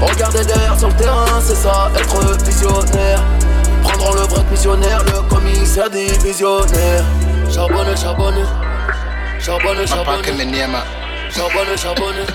Regarder 0.00 0.44
derrière 0.44 0.78
sur 0.78 0.88
le 0.88 0.94
terrain, 0.94 1.40
c'est 1.42 1.56
ça, 1.56 1.90
être 1.96 2.44
visionnaire. 2.44 3.22
Prendront 3.82 4.12
le 4.12 4.20
vrai 4.20 4.44
missionnaire, 4.50 5.02
le 5.06 5.22
commissaire 5.34 5.88
divisionnaire. 5.90 7.04
Şabanı 7.54 7.96
şabanı 7.96 8.46
Şabanı 9.46 9.88
şabanı 9.88 10.04
Papa 10.04 10.22
kimi 10.22 10.52
niyema 10.52 10.82
Şabanı 11.36 11.78
şabanı 11.78 12.26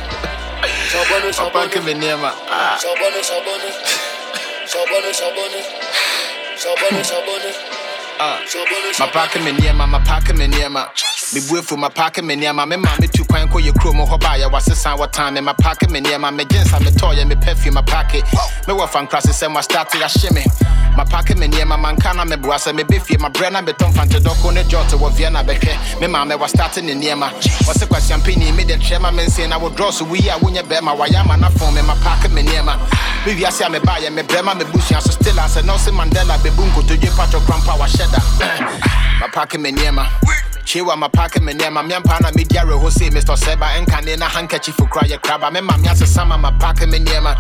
Şabanı 0.91 1.34
şabanı 1.34 1.53
Papa 1.53 1.70
kimi 1.70 1.99
niyema 1.99 2.34
Şabanı 2.82 3.24
şabanı 3.24 3.70
Şabanı 4.68 5.13
şabanı 5.13 5.61
Şabanı 6.57 7.05
şabanı 7.05 7.51
Mapa 8.99 9.28
kimi 9.28 9.61
niyema 9.61 9.88
mapa 9.88 10.20
kimi 10.28 10.51
niyema 10.51 10.89
mebuefu 11.34 11.78
mapake 11.78 12.22
me 12.22 12.36
nneɛma 12.36 12.66
me 12.68 12.78
maa 12.78 12.95
metu 12.99 13.26
kwan 13.28 13.47
kɔyɛ 13.49 13.72
kurom 13.80 13.99
hɔ 14.05 14.20
baayɛ 14.20 14.51
My 14.51 14.95
wɔtan 14.97 15.34
me 15.34 15.41
mapake 15.41 15.89
me 15.89 15.99
nneɛma 15.99 16.32
megyensa 16.32 16.80
metɔɔyɛ 16.80 17.28
me 17.28 17.36
perfume 17.36 17.76
mapake 17.82 18.22
mewɔ 18.68 18.88
fa 18.88 19.01
nkrasesɛm 19.01 19.57
astarte 19.57 19.95
ahye 20.03 20.32
me 20.32 20.45
mapake 20.95 21.35
me 21.37 21.47
nneɛma 21.47 21.77
manka 21.79 22.13
na 22.13 22.25
meboa 22.25 22.55
sɛ 22.55 22.71
mebɛfie 22.73 23.17
mabrɛ 23.17 23.51
na 23.51 23.61
metɔ 23.61 23.91
mfantedɔko 23.91 24.53
ne 24.53 24.63
jɔt 24.63 24.91
wɔ 24.97 25.11
vienna 25.11 25.43
bɛhwɛ 25.43 25.99
me 26.01 26.07
maa 26.07 26.25
mɛwɔ 26.25 26.47
starte 26.47 26.81
ne 26.83 26.93
nneɛma 26.93 27.29
ɔse 27.67 27.85
kwasiampani 27.87 28.55
mede 28.55 28.79
trɛ 28.79 28.99
ma. 29.01 29.11
Mensie 29.11 29.47
na 29.47 29.57
wo 29.57 29.69
drɔs 29.69 30.01
woyi 30.01 30.27
a 30.27 30.39
wonyɛ 30.39 30.63
bɛrima 30.63 30.97
wayɛ 30.97 31.19
ama 31.21 31.37
na 31.37 31.49
fon 31.49 31.73
me 31.73 31.81
mapake 31.81 32.31
me 32.31 32.43
nneɛma 32.43 32.77
me 33.25 33.33
wiase 33.35 33.61
a 33.65 33.69
mebaayɛ 33.69 34.09
mebrɛ 34.09 34.43
ma 34.43 34.53
so 34.99 35.11
still 35.11 35.35
asɛ 35.35 35.65
nelson 35.65 35.93
mandela 35.93 36.37
bɛbu 36.37 36.63
nkotodwe 36.71 37.09
patwɔ 37.15 37.39
krampa 37.45 37.77
wahyɛ 37.77 38.11
da 38.11 38.19
mapake 39.19 39.59
me 39.59 39.71
nneɛma 39.71 40.07
Chewa 40.65 40.97
my 40.97 41.07
pocket 41.07 41.43
me 41.43 41.53
near 41.53 41.69
my 41.69 41.83
pana 41.83 42.31
me 42.35 42.43
diare 42.43 42.73
ho 42.73 42.89
say 42.89 43.09
Mr. 43.09 43.37
Seba 43.37 43.65
and 43.77 43.85
can 43.85 44.07
in 44.07 44.19
a 44.19 44.25
handkerchief 44.25 44.73
for 44.73 44.87
cry 44.87 45.07
a 45.13 45.17
crab. 45.19 45.43
I 45.43 45.49
remember 45.49 45.77
me 45.77 45.89
as 45.89 46.01
a 46.01 46.07
summer 46.07 46.39
my 46.39 46.51
pocket 46.53 46.89
me 46.89 46.97
near 46.97 47.21
my 47.21 47.35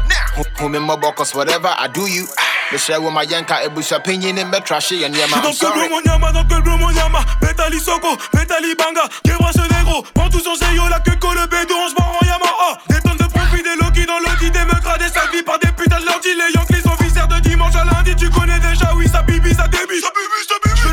who 0.59 0.69
me 0.69 0.77
my 0.77 0.95
bocos 0.95 1.33
whatever 1.33 1.73
I 1.75 1.87
do 1.87 2.01
you. 2.01 2.27
Me 2.71 2.79
share 2.79 2.99
with 2.99 3.13
my 3.13 3.21
yanka 3.21 3.44
ebusha 3.45 3.97
opinion 3.97 4.37
in 4.37 4.51
metrashi 4.51 5.05
and 5.05 5.15
yama. 5.15 5.41
Dans 5.41 5.49
I'm 5.49 5.55
quel 5.59 5.71
bleu 5.73 5.89
mon 5.89 6.01
yama, 6.01 6.31
dans 6.31 6.45
quel 6.45 6.61
bleu 6.61 6.77
mon 6.77 6.91
yama. 6.91 7.19
Métali 7.41 7.79
Soko, 7.79 8.17
Métali 8.33 8.75
Banga. 8.75 9.07
Québra 9.23 9.51
ce 9.51 9.61
négro, 9.61 10.03
prends 10.13 10.29
tous 10.29 10.39
son 10.39 10.55
seyo 10.55 10.83
La 10.89 10.99
queue 10.99 11.15
colle 11.19 11.37
le 11.37 11.47
bédou, 11.47 11.75
on 11.75 11.89
se 11.89 11.95
barre 11.95 12.11
en 12.21 12.25
yama 12.25 12.45
ah. 12.69 12.77
Des 12.89 13.01
tonnes 13.01 13.17
de 13.17 13.23
profit, 13.23 13.63
des 13.63 13.75
Loki 13.81 14.05
dans 14.05 14.19
Loki 14.19 14.51
Des 14.51 14.65
mecs 14.65 14.81
gradés, 14.81 15.09
sa 15.13 15.25
vie 15.31 15.43
par 15.43 15.59
des 15.59 15.71
putains 15.71 15.99
de 15.99 16.05
lordi 16.05 16.29
Les 16.33 16.53
Yankees 16.53 16.83
sont 16.83 17.03
viscères 17.03 17.27
de 17.27 17.39
dimanche 17.39 17.75
à 17.75 17.85
lundi. 17.85 18.15
Tu 18.15 18.29
connais 18.29 18.59
déjà, 18.59 18.93
oui, 18.95 19.07
sa 19.11 19.21
bibi, 19.21 19.53
sa 19.53 19.67
débit. 19.67 20.01
Sa 20.01 20.09
bibi, 20.09 20.39
sa 20.47 20.55
bibi 20.63 20.84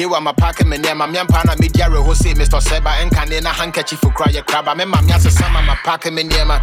chewa 0.00 0.18
ma 0.18 0.32
pack 0.32 0.64
me 0.64 0.78
near 0.78 0.94
mammy 0.94 1.18
pana 1.28 1.54
me 1.60 1.68
diary 1.68 2.00
who 2.02 2.14
say 2.14 2.32
Mr. 2.32 2.58
Seba 2.62 2.88
and 3.00 3.10
canina 3.10 3.52
handkerchief 3.52 3.98
for 3.98 4.10
cry 4.10 4.32
a 4.32 4.42
crab. 4.42 4.64
Me 4.68 4.84
mean 4.84 4.88
mammy 4.88 5.12
as 5.12 5.26
a 5.26 5.50
ma 5.50 5.74
pack 5.84 6.10
me 6.10 6.22
near 6.22 6.46
ma 6.46 6.58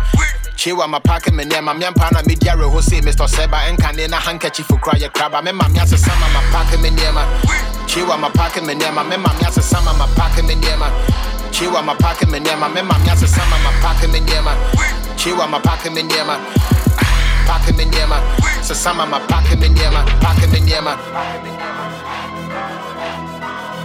chewa 0.57 0.89
ma 0.89 0.97
pack 0.99 1.31
me 1.31 1.45
near 1.45 1.61
mammy 1.61 1.85
pana 1.95 2.23
me 2.25 2.33
diary 2.33 2.67
who 2.67 2.81
say 2.81 2.99
Mr. 2.99 3.29
Seba 3.29 3.57
and 3.69 3.77
canina 3.77 4.17
handkerchief 4.17 4.65
for 4.65 4.79
cry 4.79 4.97
a 4.97 5.09
crab. 5.09 5.35
I 5.35 5.41
mean 5.41 5.55
mammy 5.55 5.77
as 5.77 5.93
a 5.93 6.09
ma 6.33 6.41
pack 6.49 6.81
me 6.81 6.89
near 6.89 7.13
ma 7.13 7.21
chewa 7.85 8.19
ma 8.19 8.29
pack 8.31 8.59
me 8.63 8.73
near 8.73 8.91
ma 8.91 9.03
mammy 9.03 9.45
as 9.45 9.57
a 9.57 9.61
summer 9.61 9.93
ma 9.93 10.07
pack 10.15 10.41
me 10.43 10.55
near 10.55 10.77
ma 10.77 10.89
chewa 11.53 11.85
ma 11.85 11.93
pack 11.93 12.27
me 12.27 12.39
near 12.39 12.57
ma 12.57 12.67
mammy 12.67 13.09
as 13.11 13.21
a 13.21 13.27
summer 13.27 13.59
ma 13.61 13.69
pack 13.85 14.01
me 14.09 14.19
near 14.19 14.41
ma 14.41 14.55
chewa 15.13 15.47
ma 15.47 15.59
pack 15.59 15.85
me 15.93 16.01
near 16.01 16.25
ma 16.25 16.41
pack 17.45 17.69
me 17.77 17.85
near 17.85 18.07
ma 18.07 18.17
so 18.63 18.73
summer 18.73 19.05
ma 19.05 19.19
pack 19.27 19.45
me 19.59 19.69
near 19.69 19.91
ma 19.91 20.03
pack 20.25 20.41
me 20.51 20.59
near 20.59 20.81
ma 20.81 21.76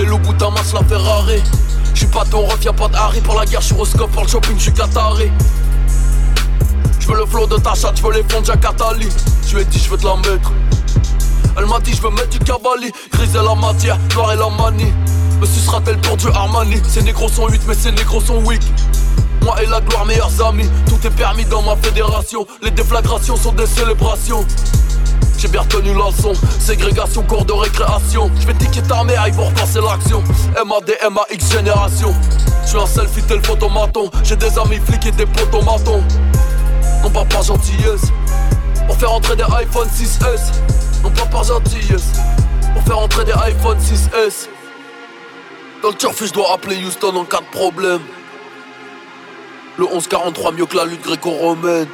Les 0.00 0.06
loups 0.06 0.16
bout 0.16 0.32
match, 0.32 0.72
la 0.72 0.82
Ferrari. 0.82 1.42
J'suis 1.92 2.06
pas 2.06 2.24
ton 2.24 2.46
ref, 2.46 2.64
y'a 2.64 2.72
pas 2.72 2.88
de 2.88 2.96
Harry 2.96 3.20
pour 3.20 3.38
la 3.38 3.44
guerre, 3.44 3.60
j'suis 3.60 3.74
scope, 3.84 4.10
pour 4.10 4.22
le 4.22 4.28
shopping, 4.28 4.58
j'suis 4.58 4.72
qataré. 4.72 5.30
J'veux 7.00 7.16
le 7.16 7.26
flow 7.26 7.46
de 7.46 7.56
ta 7.58 7.74
chatte, 7.74 7.98
j'veux 7.98 8.14
les 8.14 8.22
fonds 8.22 8.40
de 8.40 8.46
Jacatali. 8.46 9.10
J'lui 9.46 9.60
ai 9.60 9.64
dit, 9.66 9.78
j'veux 9.78 9.98
te 9.98 10.06
la 10.06 10.16
mettre. 10.16 10.52
Elle 11.58 11.66
m'a 11.66 11.80
dit, 11.80 11.92
j'veux 11.92 12.08
mettre 12.12 12.30
du 12.30 12.38
cavalier. 12.38 12.90
Griser 13.12 13.40
la 13.44 13.54
matière, 13.54 13.98
noir 14.14 14.32
et 14.32 14.36
la 14.36 14.48
manie. 14.48 14.90
Me 15.38 15.44
sucera-t-elle 15.44 15.98
pour 15.98 16.16
du 16.16 16.28
Armani 16.28 16.80
Ces 16.88 17.02
négros 17.02 17.28
sont 17.28 17.48
8 17.48 17.60
mais 17.68 17.74
ces 17.74 17.92
négros 17.92 18.22
sont 18.22 18.38
weak 18.38 18.62
moi 19.42 19.62
et 19.62 19.66
la 19.66 19.80
gloire, 19.80 20.06
meilleurs 20.06 20.46
amis. 20.46 20.68
Tout 20.86 21.06
est 21.06 21.14
permis 21.14 21.44
dans 21.44 21.62
ma 21.62 21.76
fédération. 21.76 22.46
Les 22.62 22.70
déflagrations 22.70 23.36
sont 23.36 23.52
des 23.52 23.66
célébrations. 23.66 24.46
J'ai 25.40 25.48
bien 25.48 25.62
retenu 25.62 25.94
la 25.94 26.10
leçon, 26.10 26.34
ségrégation, 26.58 27.22
cours 27.22 27.46
de 27.46 27.54
récréation. 27.54 28.30
Je 28.38 28.46
vais 28.46 28.52
niquer 28.52 28.82
ta 28.82 29.02
mère, 29.04 29.26
ils 29.26 29.32
vont 29.32 29.46
repasser 29.46 29.80
l'action. 29.80 30.22
MAD, 30.66 30.98
MAX 31.10 31.50
génération. 31.50 32.14
Je 32.62 32.68
suis 32.68 32.78
un 32.78 32.84
selfie 32.84 33.22
tel 33.22 33.42
photomaton. 33.42 34.10
J'ai 34.22 34.36
des 34.36 34.58
amis 34.58 34.78
flics 34.84 35.06
et 35.06 35.12
des 35.12 35.24
potomatons. 35.24 36.04
Non 37.02 37.08
pas 37.08 37.24
par 37.24 37.42
gentillesse. 37.42 38.12
Pour 38.86 38.98
faire 38.98 39.12
entrer 39.12 39.34
des 39.34 39.44
iPhone 39.44 39.88
6S. 39.88 40.52
Non 41.02 41.10
pas 41.10 41.24
par 41.24 41.44
gentillesse. 41.44 42.12
Pour 42.74 42.82
faire 42.82 42.98
entrer 42.98 43.24
des 43.24 43.32
iPhone 43.32 43.78
6S. 43.78 44.48
Dans 45.82 45.88
le 45.88 45.94
turf, 45.94 46.22
je 46.22 46.34
dois 46.34 46.52
appeler 46.52 46.76
Houston 46.84 47.16
en 47.16 47.24
cas 47.24 47.40
de 47.40 47.58
problème. 47.58 48.02
Le 49.78 49.86
1143 49.86 50.52
mieux 50.52 50.66
que 50.66 50.76
la 50.76 50.84
lutte 50.84 51.02
gréco-romaine. 51.02 51.88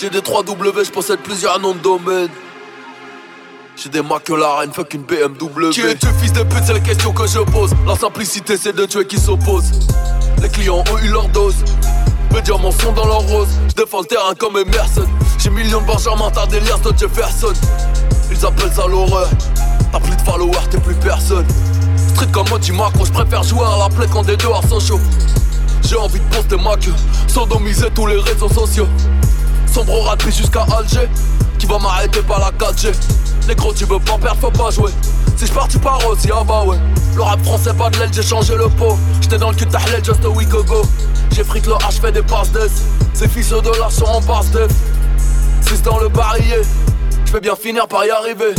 J'ai 0.00 0.10
des 0.10 0.20
3W, 0.20 0.84
je 0.84 0.92
possède 0.92 1.18
plusieurs 1.18 1.58
noms 1.58 1.74
de 1.74 1.80
domaine. 1.80 2.28
J'ai 3.74 3.88
des 3.88 4.00
McLaren, 4.00 4.72
fuck 4.72 4.94
une 4.94 5.02
BMW. 5.02 5.70
Qui 5.72 5.80
es-tu, 5.80 6.06
fils 6.20 6.32
de 6.32 6.44
pute, 6.44 6.62
c'est 6.64 6.72
la 6.72 6.78
question 6.78 7.12
que 7.12 7.26
je 7.26 7.40
pose. 7.40 7.72
La 7.84 7.96
simplicité, 7.96 8.56
c'est 8.56 8.76
de 8.76 8.86
tuer 8.86 9.06
qui 9.06 9.18
s'oppose. 9.18 9.64
Les 10.40 10.48
clients 10.50 10.84
ont 10.88 10.98
eu 10.98 11.08
leur 11.08 11.28
dose. 11.30 11.56
Mes 12.32 12.40
diamants 12.42 12.70
sont 12.70 12.92
dans 12.92 13.06
leur 13.06 13.22
rose. 13.22 13.48
Je 13.70 13.82
défends 13.82 14.02
le 14.02 14.06
terrain 14.06 14.34
comme 14.38 14.56
Emerson. 14.56 15.04
J'ai 15.36 15.50
millions 15.50 15.80
de 15.80 15.86
Benjamin, 15.86 16.30
t'as 16.32 16.46
des 16.46 16.60
liens 16.60 16.78
de 16.78 16.96
Jefferson. 16.96 17.52
Ils 18.30 18.46
appellent 18.46 18.72
ça 18.72 18.86
l'horreur. 18.86 19.28
T'as 19.90 19.98
plus 19.98 20.14
de 20.14 20.20
followers, 20.20 20.68
t'es 20.70 20.78
plus 20.78 20.94
personne. 20.94 21.46
Street 22.14 22.28
comme 22.30 22.48
moi, 22.50 22.60
dis-moi 22.60 22.92
je 23.04 23.10
préfère 23.10 23.42
jouer 23.42 23.66
à 23.66 23.78
la 23.78 23.88
plaie 23.88 24.06
quand 24.12 24.22
des 24.22 24.36
dehors 24.36 24.62
sont 24.68 24.78
chauds. 24.78 25.00
J'ai 25.82 25.96
envie 25.96 26.20
de 26.20 26.34
poster 26.36 26.56
ma 26.56 26.76
queue, 26.76 26.94
sodomiser 27.26 27.90
tous 27.92 28.06
les 28.06 28.20
réseaux 28.20 28.48
sociaux. 28.48 28.86
Sombre 29.72 30.00
rapide 30.02 30.34
jusqu'à 30.34 30.66
Alger, 30.76 31.08
qui 31.58 31.66
va 31.66 31.78
m'arrêter 31.78 32.22
par 32.22 32.40
la 32.40 32.50
4G. 32.50 32.92
Négro, 33.46 33.72
tu 33.72 33.84
veux 33.84 33.98
pas 33.98 34.18
perdre, 34.18 34.40
faut 34.40 34.50
pas 34.50 34.70
jouer. 34.70 34.90
Si 35.36 35.46
je 35.46 35.52
pars, 35.52 35.68
tu 35.68 35.78
pars 35.78 36.04
aussi, 36.06 36.28
ah 36.32 36.42
bah 36.44 36.64
ouais. 36.64 36.76
Le 37.14 37.22
rap 37.22 37.42
français, 37.44 37.72
pas 37.74 37.90
de 37.90 37.98
l'aile, 37.98 38.10
j'ai 38.12 38.22
changé 38.22 38.56
le 38.56 38.68
pot. 38.68 38.98
J'étais 39.20 39.38
dans 39.38 39.50
le 39.50 39.56
cul 39.56 39.66
de 39.66 40.04
just 40.04 40.24
a 40.24 40.28
week 40.28 40.48
ago. 40.48 40.82
J'ai 41.32 41.44
fric 41.44 41.66
le 41.66 41.74
H, 41.74 42.00
fait 42.00 42.12
des 42.12 42.22
passes 42.22 42.50
d'ess. 42.50 42.82
Ces 43.14 43.28
fils 43.28 43.50
de 43.50 43.60
dollars 43.60 43.92
sont 43.92 44.04
en 44.04 44.20
passe 44.20 44.50
def. 44.50 44.72
6 45.62 45.82
dans 45.82 45.98
le 45.98 46.08
barillet, 46.08 46.62
je 47.26 47.32
vais 47.32 47.40
bien 47.40 47.54
finir 47.54 47.86
par 47.86 48.04
y 48.04 48.10
arriver. 48.10 48.54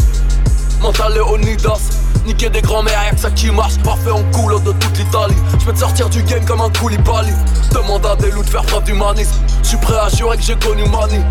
Mental 0.81 1.13
Leonidas, 1.13 1.99
Niquer 2.25 2.49
des 2.49 2.61
grands-mères, 2.61 3.03
y'a 3.03 3.11
que 3.11 3.19
ça 3.19 3.31
qui 3.31 3.51
marche. 3.51 3.77
Parfait 3.79 4.11
en 4.11 4.23
couleur 4.31 4.59
de 4.61 4.71
toute 4.71 4.97
l'Italie. 4.97 5.35
Je 5.59 5.65
peux 5.65 5.73
te 5.73 5.79
sortir 5.79 6.09
du 6.09 6.21
game 6.23 6.43
comme 6.45 6.61
un 6.61 6.69
Koulibaly. 6.69 7.33
Demande 7.71 8.05
à 8.05 8.15
des 8.15 8.31
loups 8.31 8.43
de 8.43 8.49
faire 8.49 8.63
preuve 8.63 8.83
d'humanisme. 8.83 9.35
Je 9.63 9.69
suis 9.69 9.77
prêt 9.77 9.97
à 9.97 10.09
jurer 10.09 10.37
que 10.37 10.43
j'ai 10.43 10.55
connu 10.55 10.83
Mani. 10.85 11.23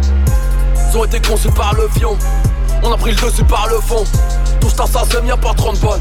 Ils 0.90 0.98
ont 0.98 1.04
été 1.04 1.20
conçus 1.20 1.50
par 1.50 1.74
le 1.74 1.88
fion. 1.98 2.16
On 2.82 2.92
a 2.92 2.96
pris 2.96 3.12
le 3.12 3.16
dessus 3.16 3.44
par 3.44 3.68
le 3.68 3.80
fond. 3.80 4.04
Tout 4.60 4.70
ça, 4.70 4.86
ça 4.86 5.02
c'est 5.10 5.22
mien, 5.22 5.36
pas 5.36 5.54
30 5.54 5.80
balles. 5.80 6.00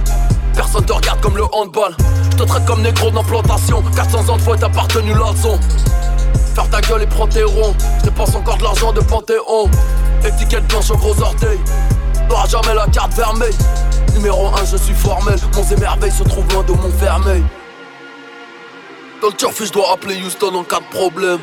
Personne 0.54 0.86
te 0.86 0.94
regarde 0.94 1.22
comme 1.22 1.38
le 1.38 1.46
handball. 1.54 1.96
Je 2.32 2.38
te 2.38 2.44
traite 2.44 2.66
comme 2.66 2.82
négro 2.82 3.12
d'implantation. 3.12 3.84
400 3.96 4.30
ans 4.30 4.38
de 4.38 4.42
fois, 4.42 4.58
t'as 4.58 4.70
partenu 4.70 5.12
la 5.14 5.32
leçon. 5.32 5.60
Faire 6.56 6.70
ta 6.70 6.82
gueule 6.82 7.04
et 7.04 7.08
prends 7.08 7.28
tes 7.28 7.44
ronds. 7.44 7.76
Je 8.00 8.06
dépense 8.06 8.36
encore 8.36 8.58
de 8.58 8.64
l'argent 8.64 8.92
de 8.92 9.02
Panthéon. 9.02 9.70
Étiquette 10.26 10.68
blanche 10.68 10.90
au 10.92 10.98
gros 10.98 11.22
orteil. 11.22 11.60
N'aura 12.30 12.46
jamais 12.48 12.74
la 12.74 12.88
carte 12.88 13.14
vermeille. 13.14 13.56
Numéro 14.14 14.48
1, 14.48 14.66
je 14.66 14.78
suis 14.78 14.94
formel. 14.94 15.38
Mon 15.56 15.64
émerveil 15.64 16.12
se 16.12 16.24
trouve 16.24 16.48
loin 16.54 16.64
de 16.64 16.72
mon 16.72 16.92
fermeil. 16.92 17.44
Dans 19.22 19.28
le 19.28 19.34
turf, 19.34 19.64
je 19.64 19.72
dois 19.72 19.94
appeler 19.94 20.22
Houston 20.24 20.54
en 20.54 20.64
cas 20.64 20.80
de 20.80 20.96
problème. 20.96 21.40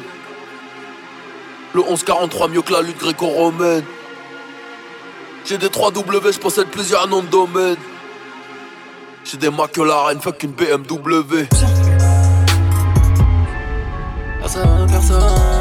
Le 1.75 1.83
1143 1.83 2.49
mieux 2.49 2.63
que 2.63 2.73
la 2.73 2.83
lutte 2.83 2.99
gréco-romaine. 2.99 3.85
J'ai 5.45 5.59
des 5.59 5.69
3W, 5.69 6.33
je 6.33 6.39
possède 6.39 6.69
plusieurs 6.69 7.07
noms 7.09 7.23
de 7.23 7.29
domaine. 7.29 7.77
J'ai 9.25 9.37
des 9.37 9.51
McLaren, 9.51 10.21
fuck 10.21 10.43
une 10.43 10.53
BMW. 10.53 11.49
Personne, 14.41 14.87
personne. 14.91 15.54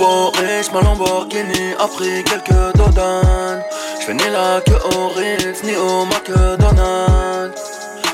Nouveau 0.00 0.30
riche, 0.30 0.72
ma 0.72 0.80
Lamborghini 0.80 1.74
a 1.78 1.86
pris 1.86 2.24
quelques 2.24 2.74
dodanes. 2.74 3.62
J'fais 4.00 4.14
ni 4.14 4.24
la 4.30 4.62
queue 4.62 4.78
au 4.96 5.08
Ritz, 5.08 5.62
ni 5.62 5.76
au 5.76 6.06
McDonald's. 6.06 7.60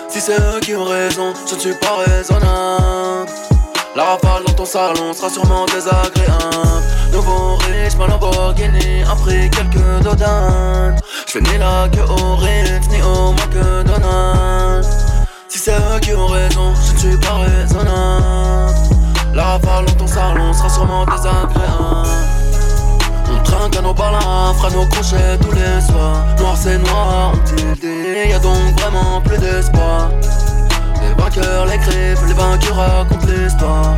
Si 0.09 0.20
c'est 0.20 0.37
eux 0.37 0.59
qui 0.61 0.74
ont 0.74 0.82
raison, 0.82 1.32
je 1.49 1.55
ne 1.55 1.61
suis 1.61 1.74
pas 1.74 1.99
raisonnable. 2.05 3.30
La 3.95 4.03
rafale 4.03 4.43
dans 4.47 4.53
ton 4.55 4.64
salon 4.64 5.12
sera 5.12 5.30
sûrement 5.30 5.64
désagréable. 5.66 6.82
Nouveau 7.12 7.55
riche, 7.55 7.95
ma 7.97 8.09
Lamborghini 8.09 9.05
a 9.09 9.14
pris 9.14 9.49
quelques 9.51 10.03
dodanes. 10.03 10.99
J'fais 11.28 11.41
ni 11.41 11.57
la 11.57 11.89
queue 11.93 12.03
au 12.03 12.34
Ritz, 12.34 12.89
ni 12.91 13.01
au 13.03 13.30
McDonald's. 13.30 14.89
Si 15.49 15.61
c'est 15.61 15.76
eux 15.76 16.01
qui 16.03 16.12
ont 16.14 16.26
raison, 16.26 16.74
je 16.84 16.93
ne 16.95 16.99
suis 16.99 17.20
pas 17.20 17.34
raisonnable. 17.34 18.76
La 19.37 19.59
dans 19.59 19.93
ton 19.99 20.07
salon 20.07 20.51
sera 20.55 20.70
sûrement 20.70 21.05
désagréable. 21.05 22.09
On 23.30 23.43
trinque 23.45 23.76
à 23.76 23.82
nos 23.82 23.93
balins, 23.93 24.55
fera 24.57 24.70
nos 24.70 24.87
crochets 24.87 25.37
tous 25.43 25.53
les 25.53 25.78
soirs. 25.87 26.24
Noir 26.39 26.57
c'est 26.59 26.78
noir, 26.78 27.32
on 27.34 27.39
tilde, 27.45 27.84
y'a 28.30 28.39
donc 28.39 28.80
vraiment 28.80 29.20
plus 29.20 29.37
d'espoir. 29.37 30.09
Les 31.03 31.22
vainqueurs 31.22 31.66
l'écrivent, 31.66 32.26
les 32.26 32.32
vainqueurs 32.32 32.76
racontent 32.76 33.26
l'histoire. 33.26 33.95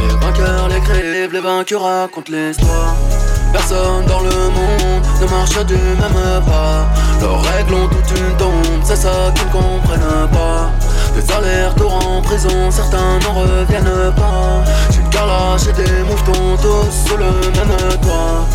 Les 0.00 0.14
vainqueurs 0.24 0.68
l'écrivent, 0.68 1.32
les 1.32 1.40
vainqueurs 1.40 1.82
racontent 1.82 2.30
l'histoire. 2.32 2.94
Personne 3.52 4.06
dans 4.06 4.20
le 4.20 4.30
monde 4.30 5.04
ne 5.20 5.26
marche 5.26 5.66
du 5.66 5.74
même 5.74 6.42
pas. 6.46 6.86
Leurs 7.20 7.42
règles 7.42 7.74
ont 7.74 7.88
toute 7.88 8.18
une 8.20 8.36
tombe, 8.36 8.82
c'est 8.84 8.94
ça 8.94 9.32
qu'ils 9.34 9.48
ne 9.48 9.52
comprennent 9.52 10.28
pas. 10.30 10.70
Des 11.14 11.32
allers-retours 11.32 11.94
en 11.94 12.22
prison, 12.22 12.70
certains 12.70 13.18
n'en 13.20 13.34
reviennent 13.40 14.12
pas. 14.16 14.64
J'ai 14.90 15.00
une 15.00 15.10
calage 15.10 15.68
et 15.68 15.72
des 15.72 16.02
mouvements 16.02 16.56
tous 16.56 17.06
sur 17.06 17.16
le 17.16 17.26
même 17.26 17.98
toit. 18.02 18.46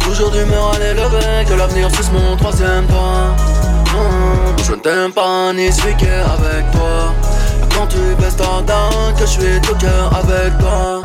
Toujours 0.00 0.30
d'humeur 0.30 0.72
à 0.74 0.78
l'élever, 0.78 1.44
que 1.48 1.54
l'avenir 1.54 1.90
suce 1.90 2.10
mon 2.12 2.36
troisième 2.36 2.86
pas. 2.86 3.36
je 4.64 4.72
ne 4.72 4.76
t'aime 4.76 5.12
pas 5.12 5.52
ni 5.52 5.72
suis 5.72 5.90
avec 5.90 6.70
toi. 6.72 7.12
Quand 7.74 7.86
tu 7.88 7.98
baisses 8.18 8.36
ta 8.36 8.62
dame, 8.66 9.14
que 9.18 9.26
je 9.26 9.30
suis 9.30 9.60
tout 9.60 9.74
cœur 9.74 10.10
avec 10.14 10.56
toi 10.58 11.02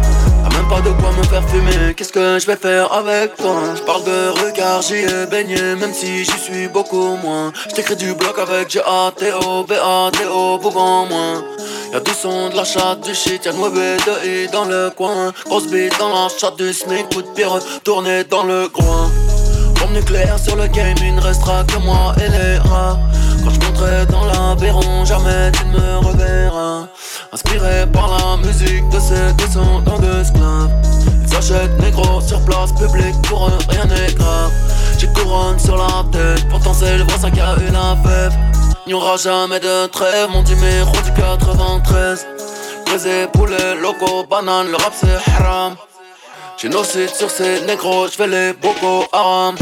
même 0.62 0.70
pas 0.70 0.82
de 0.82 0.90
quoi 1.02 1.12
me 1.12 1.24
faire 1.24 1.48
fumer, 1.50 1.94
qu'est-ce 1.96 2.12
que 2.12 2.38
je 2.40 2.46
vais 2.46 2.56
faire 2.56 2.92
avec 2.94 3.36
toi? 3.36 3.56
Je 3.76 3.82
parle 3.82 4.04
de 4.04 4.30
regard, 4.46 4.82
j'y 4.82 4.96
ai 4.96 5.26
baigné, 5.26 5.76
même 5.76 5.94
si 5.94 6.24
j'y 6.24 6.40
suis 6.40 6.68
beaucoup 6.68 7.16
moins. 7.24 7.52
Je 7.70 7.76
t'écris 7.76 7.96
du 7.96 8.14
bloc 8.14 8.38
avec 8.38 8.70
G-A-T-O, 8.70 9.64
B-A-T-O, 9.64 10.60
en 10.76 11.06
moins. 11.06 11.44
Y'a 11.94 12.00
du 12.00 12.12
son, 12.12 12.50
de 12.50 12.56
la 12.56 12.64
chatte, 12.64 13.02
du 13.02 13.16
shit, 13.16 13.46
y'a 13.46 13.54
9 13.54 13.74
de 13.74 14.28
I 14.28 14.48
dans 14.52 14.66
le 14.66 14.92
coin. 14.96 15.32
Grosse 15.46 15.68
bite 15.68 15.98
dans 16.00 16.10
la 16.10 16.28
chatte 16.30 16.58
du 16.58 16.74
SMIC, 16.74 17.10
coup 17.14 17.22
de 17.22 17.28
pierre 17.30 17.60
tourné 17.84 18.24
dans 18.24 18.44
le 18.44 18.68
coin. 18.68 19.10
Bombe 19.80 19.94
nucléaire 19.94 20.38
sur 20.38 20.56
le 20.56 20.68
game, 20.68 20.96
il 21.02 21.16
ne 21.16 21.22
restera 21.22 21.64
que 21.64 21.78
moi 21.78 22.14
et 22.18 22.30
les 22.30 22.58
rats. 22.70 23.00
Quand 23.44 23.50
je 23.50 23.60
monterai 23.66 24.06
dans 24.08 24.26
l'aberron, 24.26 25.06
jamais 25.06 25.52
tu 25.52 25.66
ne 25.66 25.80
me 25.80 25.98
reverras 25.98 26.88
Inspiré 27.34 27.86
par 27.94 28.10
la 28.10 28.46
musique 28.46 28.90
de 28.90 29.00
ces 29.00 29.32
descendants 29.38 30.00
d'esclaves 30.00 30.70
Ils 31.26 31.36
achètent 31.38 31.80
négro 31.80 32.20
sur 32.20 32.42
place 32.42 32.74
publique, 32.74 33.16
pour 33.22 33.48
eux 33.48 33.58
rien 33.70 33.86
n'est 33.86 34.12
grave. 34.16 34.52
J'ai 34.98 35.08
couronne 35.08 35.58
sur 35.58 35.78
la 35.78 36.04
tête, 36.12 36.46
pourtant 36.50 36.74
c'est 36.74 36.98
le 36.98 37.06
vrai 37.06 37.18
5 37.18 37.38
a 37.38 37.56
eu 37.56 37.72
la 37.72 37.96
fève. 38.04 38.34
N'y 38.86 38.94
aura 38.94 39.16
jamais 39.16 39.62
de 39.62 39.88
trêve, 39.88 40.30
mon 40.30 40.44
numéro 40.44 40.92
du 40.92 41.12
93 41.14 42.28
Brisé 42.86 43.28
poulet, 43.32 43.76
loco, 43.82 44.26
banane, 44.30 44.68
le 44.68 44.76
rap 44.76 44.92
c'est 44.94 45.32
haram. 45.32 45.76
Génocide 46.58 47.16
sur 47.16 47.32
ces 47.32 47.62
négros, 47.62 48.08
j'fais 48.10 48.28
les 48.28 48.52
bocaux 48.52 49.08
haram. 49.14 49.56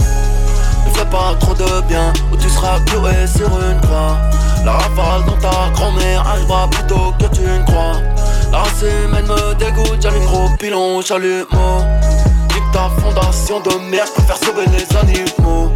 Ne 0.88 0.92
fais 0.92 1.06
pas 1.06 1.36
trop 1.40 1.54
de 1.54 1.82
bien, 1.88 2.12
ou 2.34 2.36
tu 2.36 2.50
seras 2.50 2.80
cloué 2.88 3.28
sur 3.28 3.48
une 3.62 3.80
croix 3.82 4.18
la 4.66 4.74
rafale 4.74 5.26
dans 5.26 5.38
ta 5.38 5.70
grand-mère 5.74 6.28
arrivera 6.28 6.68
plus 6.70 6.84
tôt 6.84 7.14
que 7.20 7.26
tu 7.36 7.42
ne 7.42 7.64
crois. 7.66 7.98
La 8.52 8.60
race 8.60 8.82
humaine 8.82 9.26
me 9.26 9.54
dégoûte, 9.56 10.02
j'allume 10.02 10.26
gros 10.26 10.50
pilon, 10.58 11.02
j'allume 11.02 11.46
Nique 12.50 12.72
ta 12.72 12.90
fondation 13.02 13.60
de 13.60 13.90
merde, 13.90 14.10
préfère 14.16 14.38
sauver 14.38 14.66
les 14.68 14.98
animaux. 14.98 15.72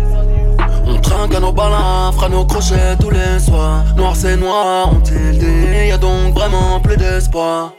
On 0.85 0.97
trinque 0.99 1.35
à 1.35 1.39
nos 1.39 1.51
balins, 1.51 2.11
fera 2.13 2.29
nos 2.29 2.45
crochets 2.45 2.95
tous 2.99 3.09
les 3.09 3.39
soirs. 3.39 3.83
Noir 3.95 4.15
c'est 4.15 4.35
noir, 4.35 4.89
on 4.91 4.99
tilde, 4.99 5.43
y'a 5.87 5.97
donc 5.97 6.33
vraiment 6.33 6.79
plus 6.79 6.97
d'espoir. 6.97 7.73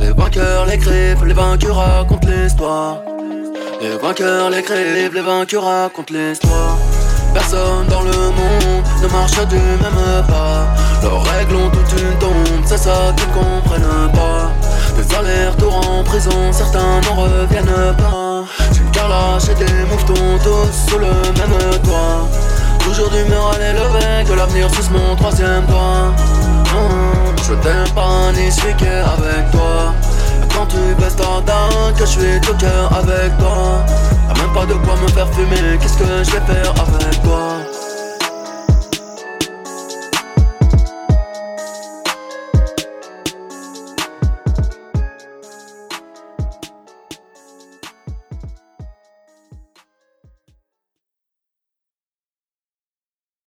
Les 0.00 0.12
vainqueurs 0.12 0.66
l'écrivent, 0.66 1.24
les 1.24 1.34
vainqueurs 1.34 1.76
racontent 1.76 2.28
l'histoire. 2.28 2.98
Les 3.80 3.96
vainqueurs 3.96 4.50
l'écrivent, 4.50 5.14
les 5.14 5.22
vainqueurs 5.22 5.64
racontent 5.64 6.14
l'histoire. 6.14 6.76
Personne 7.34 7.86
dans 7.88 8.02
le 8.02 8.12
monde 8.12 8.84
ne 9.02 9.08
marche 9.08 9.46
du 9.48 9.56
même 9.56 10.24
pas. 10.28 10.66
Leurs 11.02 11.22
règles 11.24 11.56
ont 11.56 11.70
toute 11.70 12.00
une 12.00 12.18
tombe, 12.18 12.64
c'est 12.64 12.78
ça 12.78 13.12
qu'ils 13.16 13.28
ne 13.28 13.34
comprennent 13.34 14.12
pas. 14.12 14.52
Des 14.96 15.14
allers-retours 15.14 15.80
en 15.90 16.04
prison, 16.04 16.52
certains 16.52 17.00
n'en 17.02 17.22
reviennent 17.22 17.94
pas. 17.98 18.44
Une 18.76 18.90
carlache 18.92 19.48
et 19.50 19.54
des 19.54 19.72
mouvements 19.90 20.38
tous 20.42 20.90
sous 20.90 20.98
le 20.98 21.08
même 21.08 21.80
toit. 21.82 22.28
Toujours 22.78 23.10
d'humeur 23.10 23.52
à 23.54 23.58
l'élever, 23.58 24.24
que 24.26 24.32
l'avenir 24.32 24.70
suce 24.72 24.90
mon 24.90 25.16
troisième 25.16 25.66
doigt. 25.66 26.14
Hum, 26.72 27.34
je 27.46 27.54
t'aime 27.54 27.88
pas 27.94 28.30
ni 28.32 28.46
avec 28.46 29.50
toi. 29.50 29.92
Quand 30.54 30.66
tu 30.66 30.76
baisses 31.00 31.16
ta 31.16 31.24
que 31.98 32.00
je 32.00 32.10
suis 32.10 32.40
tout 32.40 32.54
cœur 32.54 32.92
avec 32.96 33.36
toi. 33.38 33.84
Y'a 34.28 34.42
même 34.42 34.52
pas 34.54 34.66
de 34.66 34.74
quoi 34.74 34.94
me 35.02 35.08
faire 35.08 35.28
fumer, 35.34 35.78
qu'est-ce 35.80 35.98
que 35.98 36.04
je 36.04 36.30
vais 36.30 36.52
faire 36.52 36.70
avec 36.70 37.22
toi? 37.22 37.73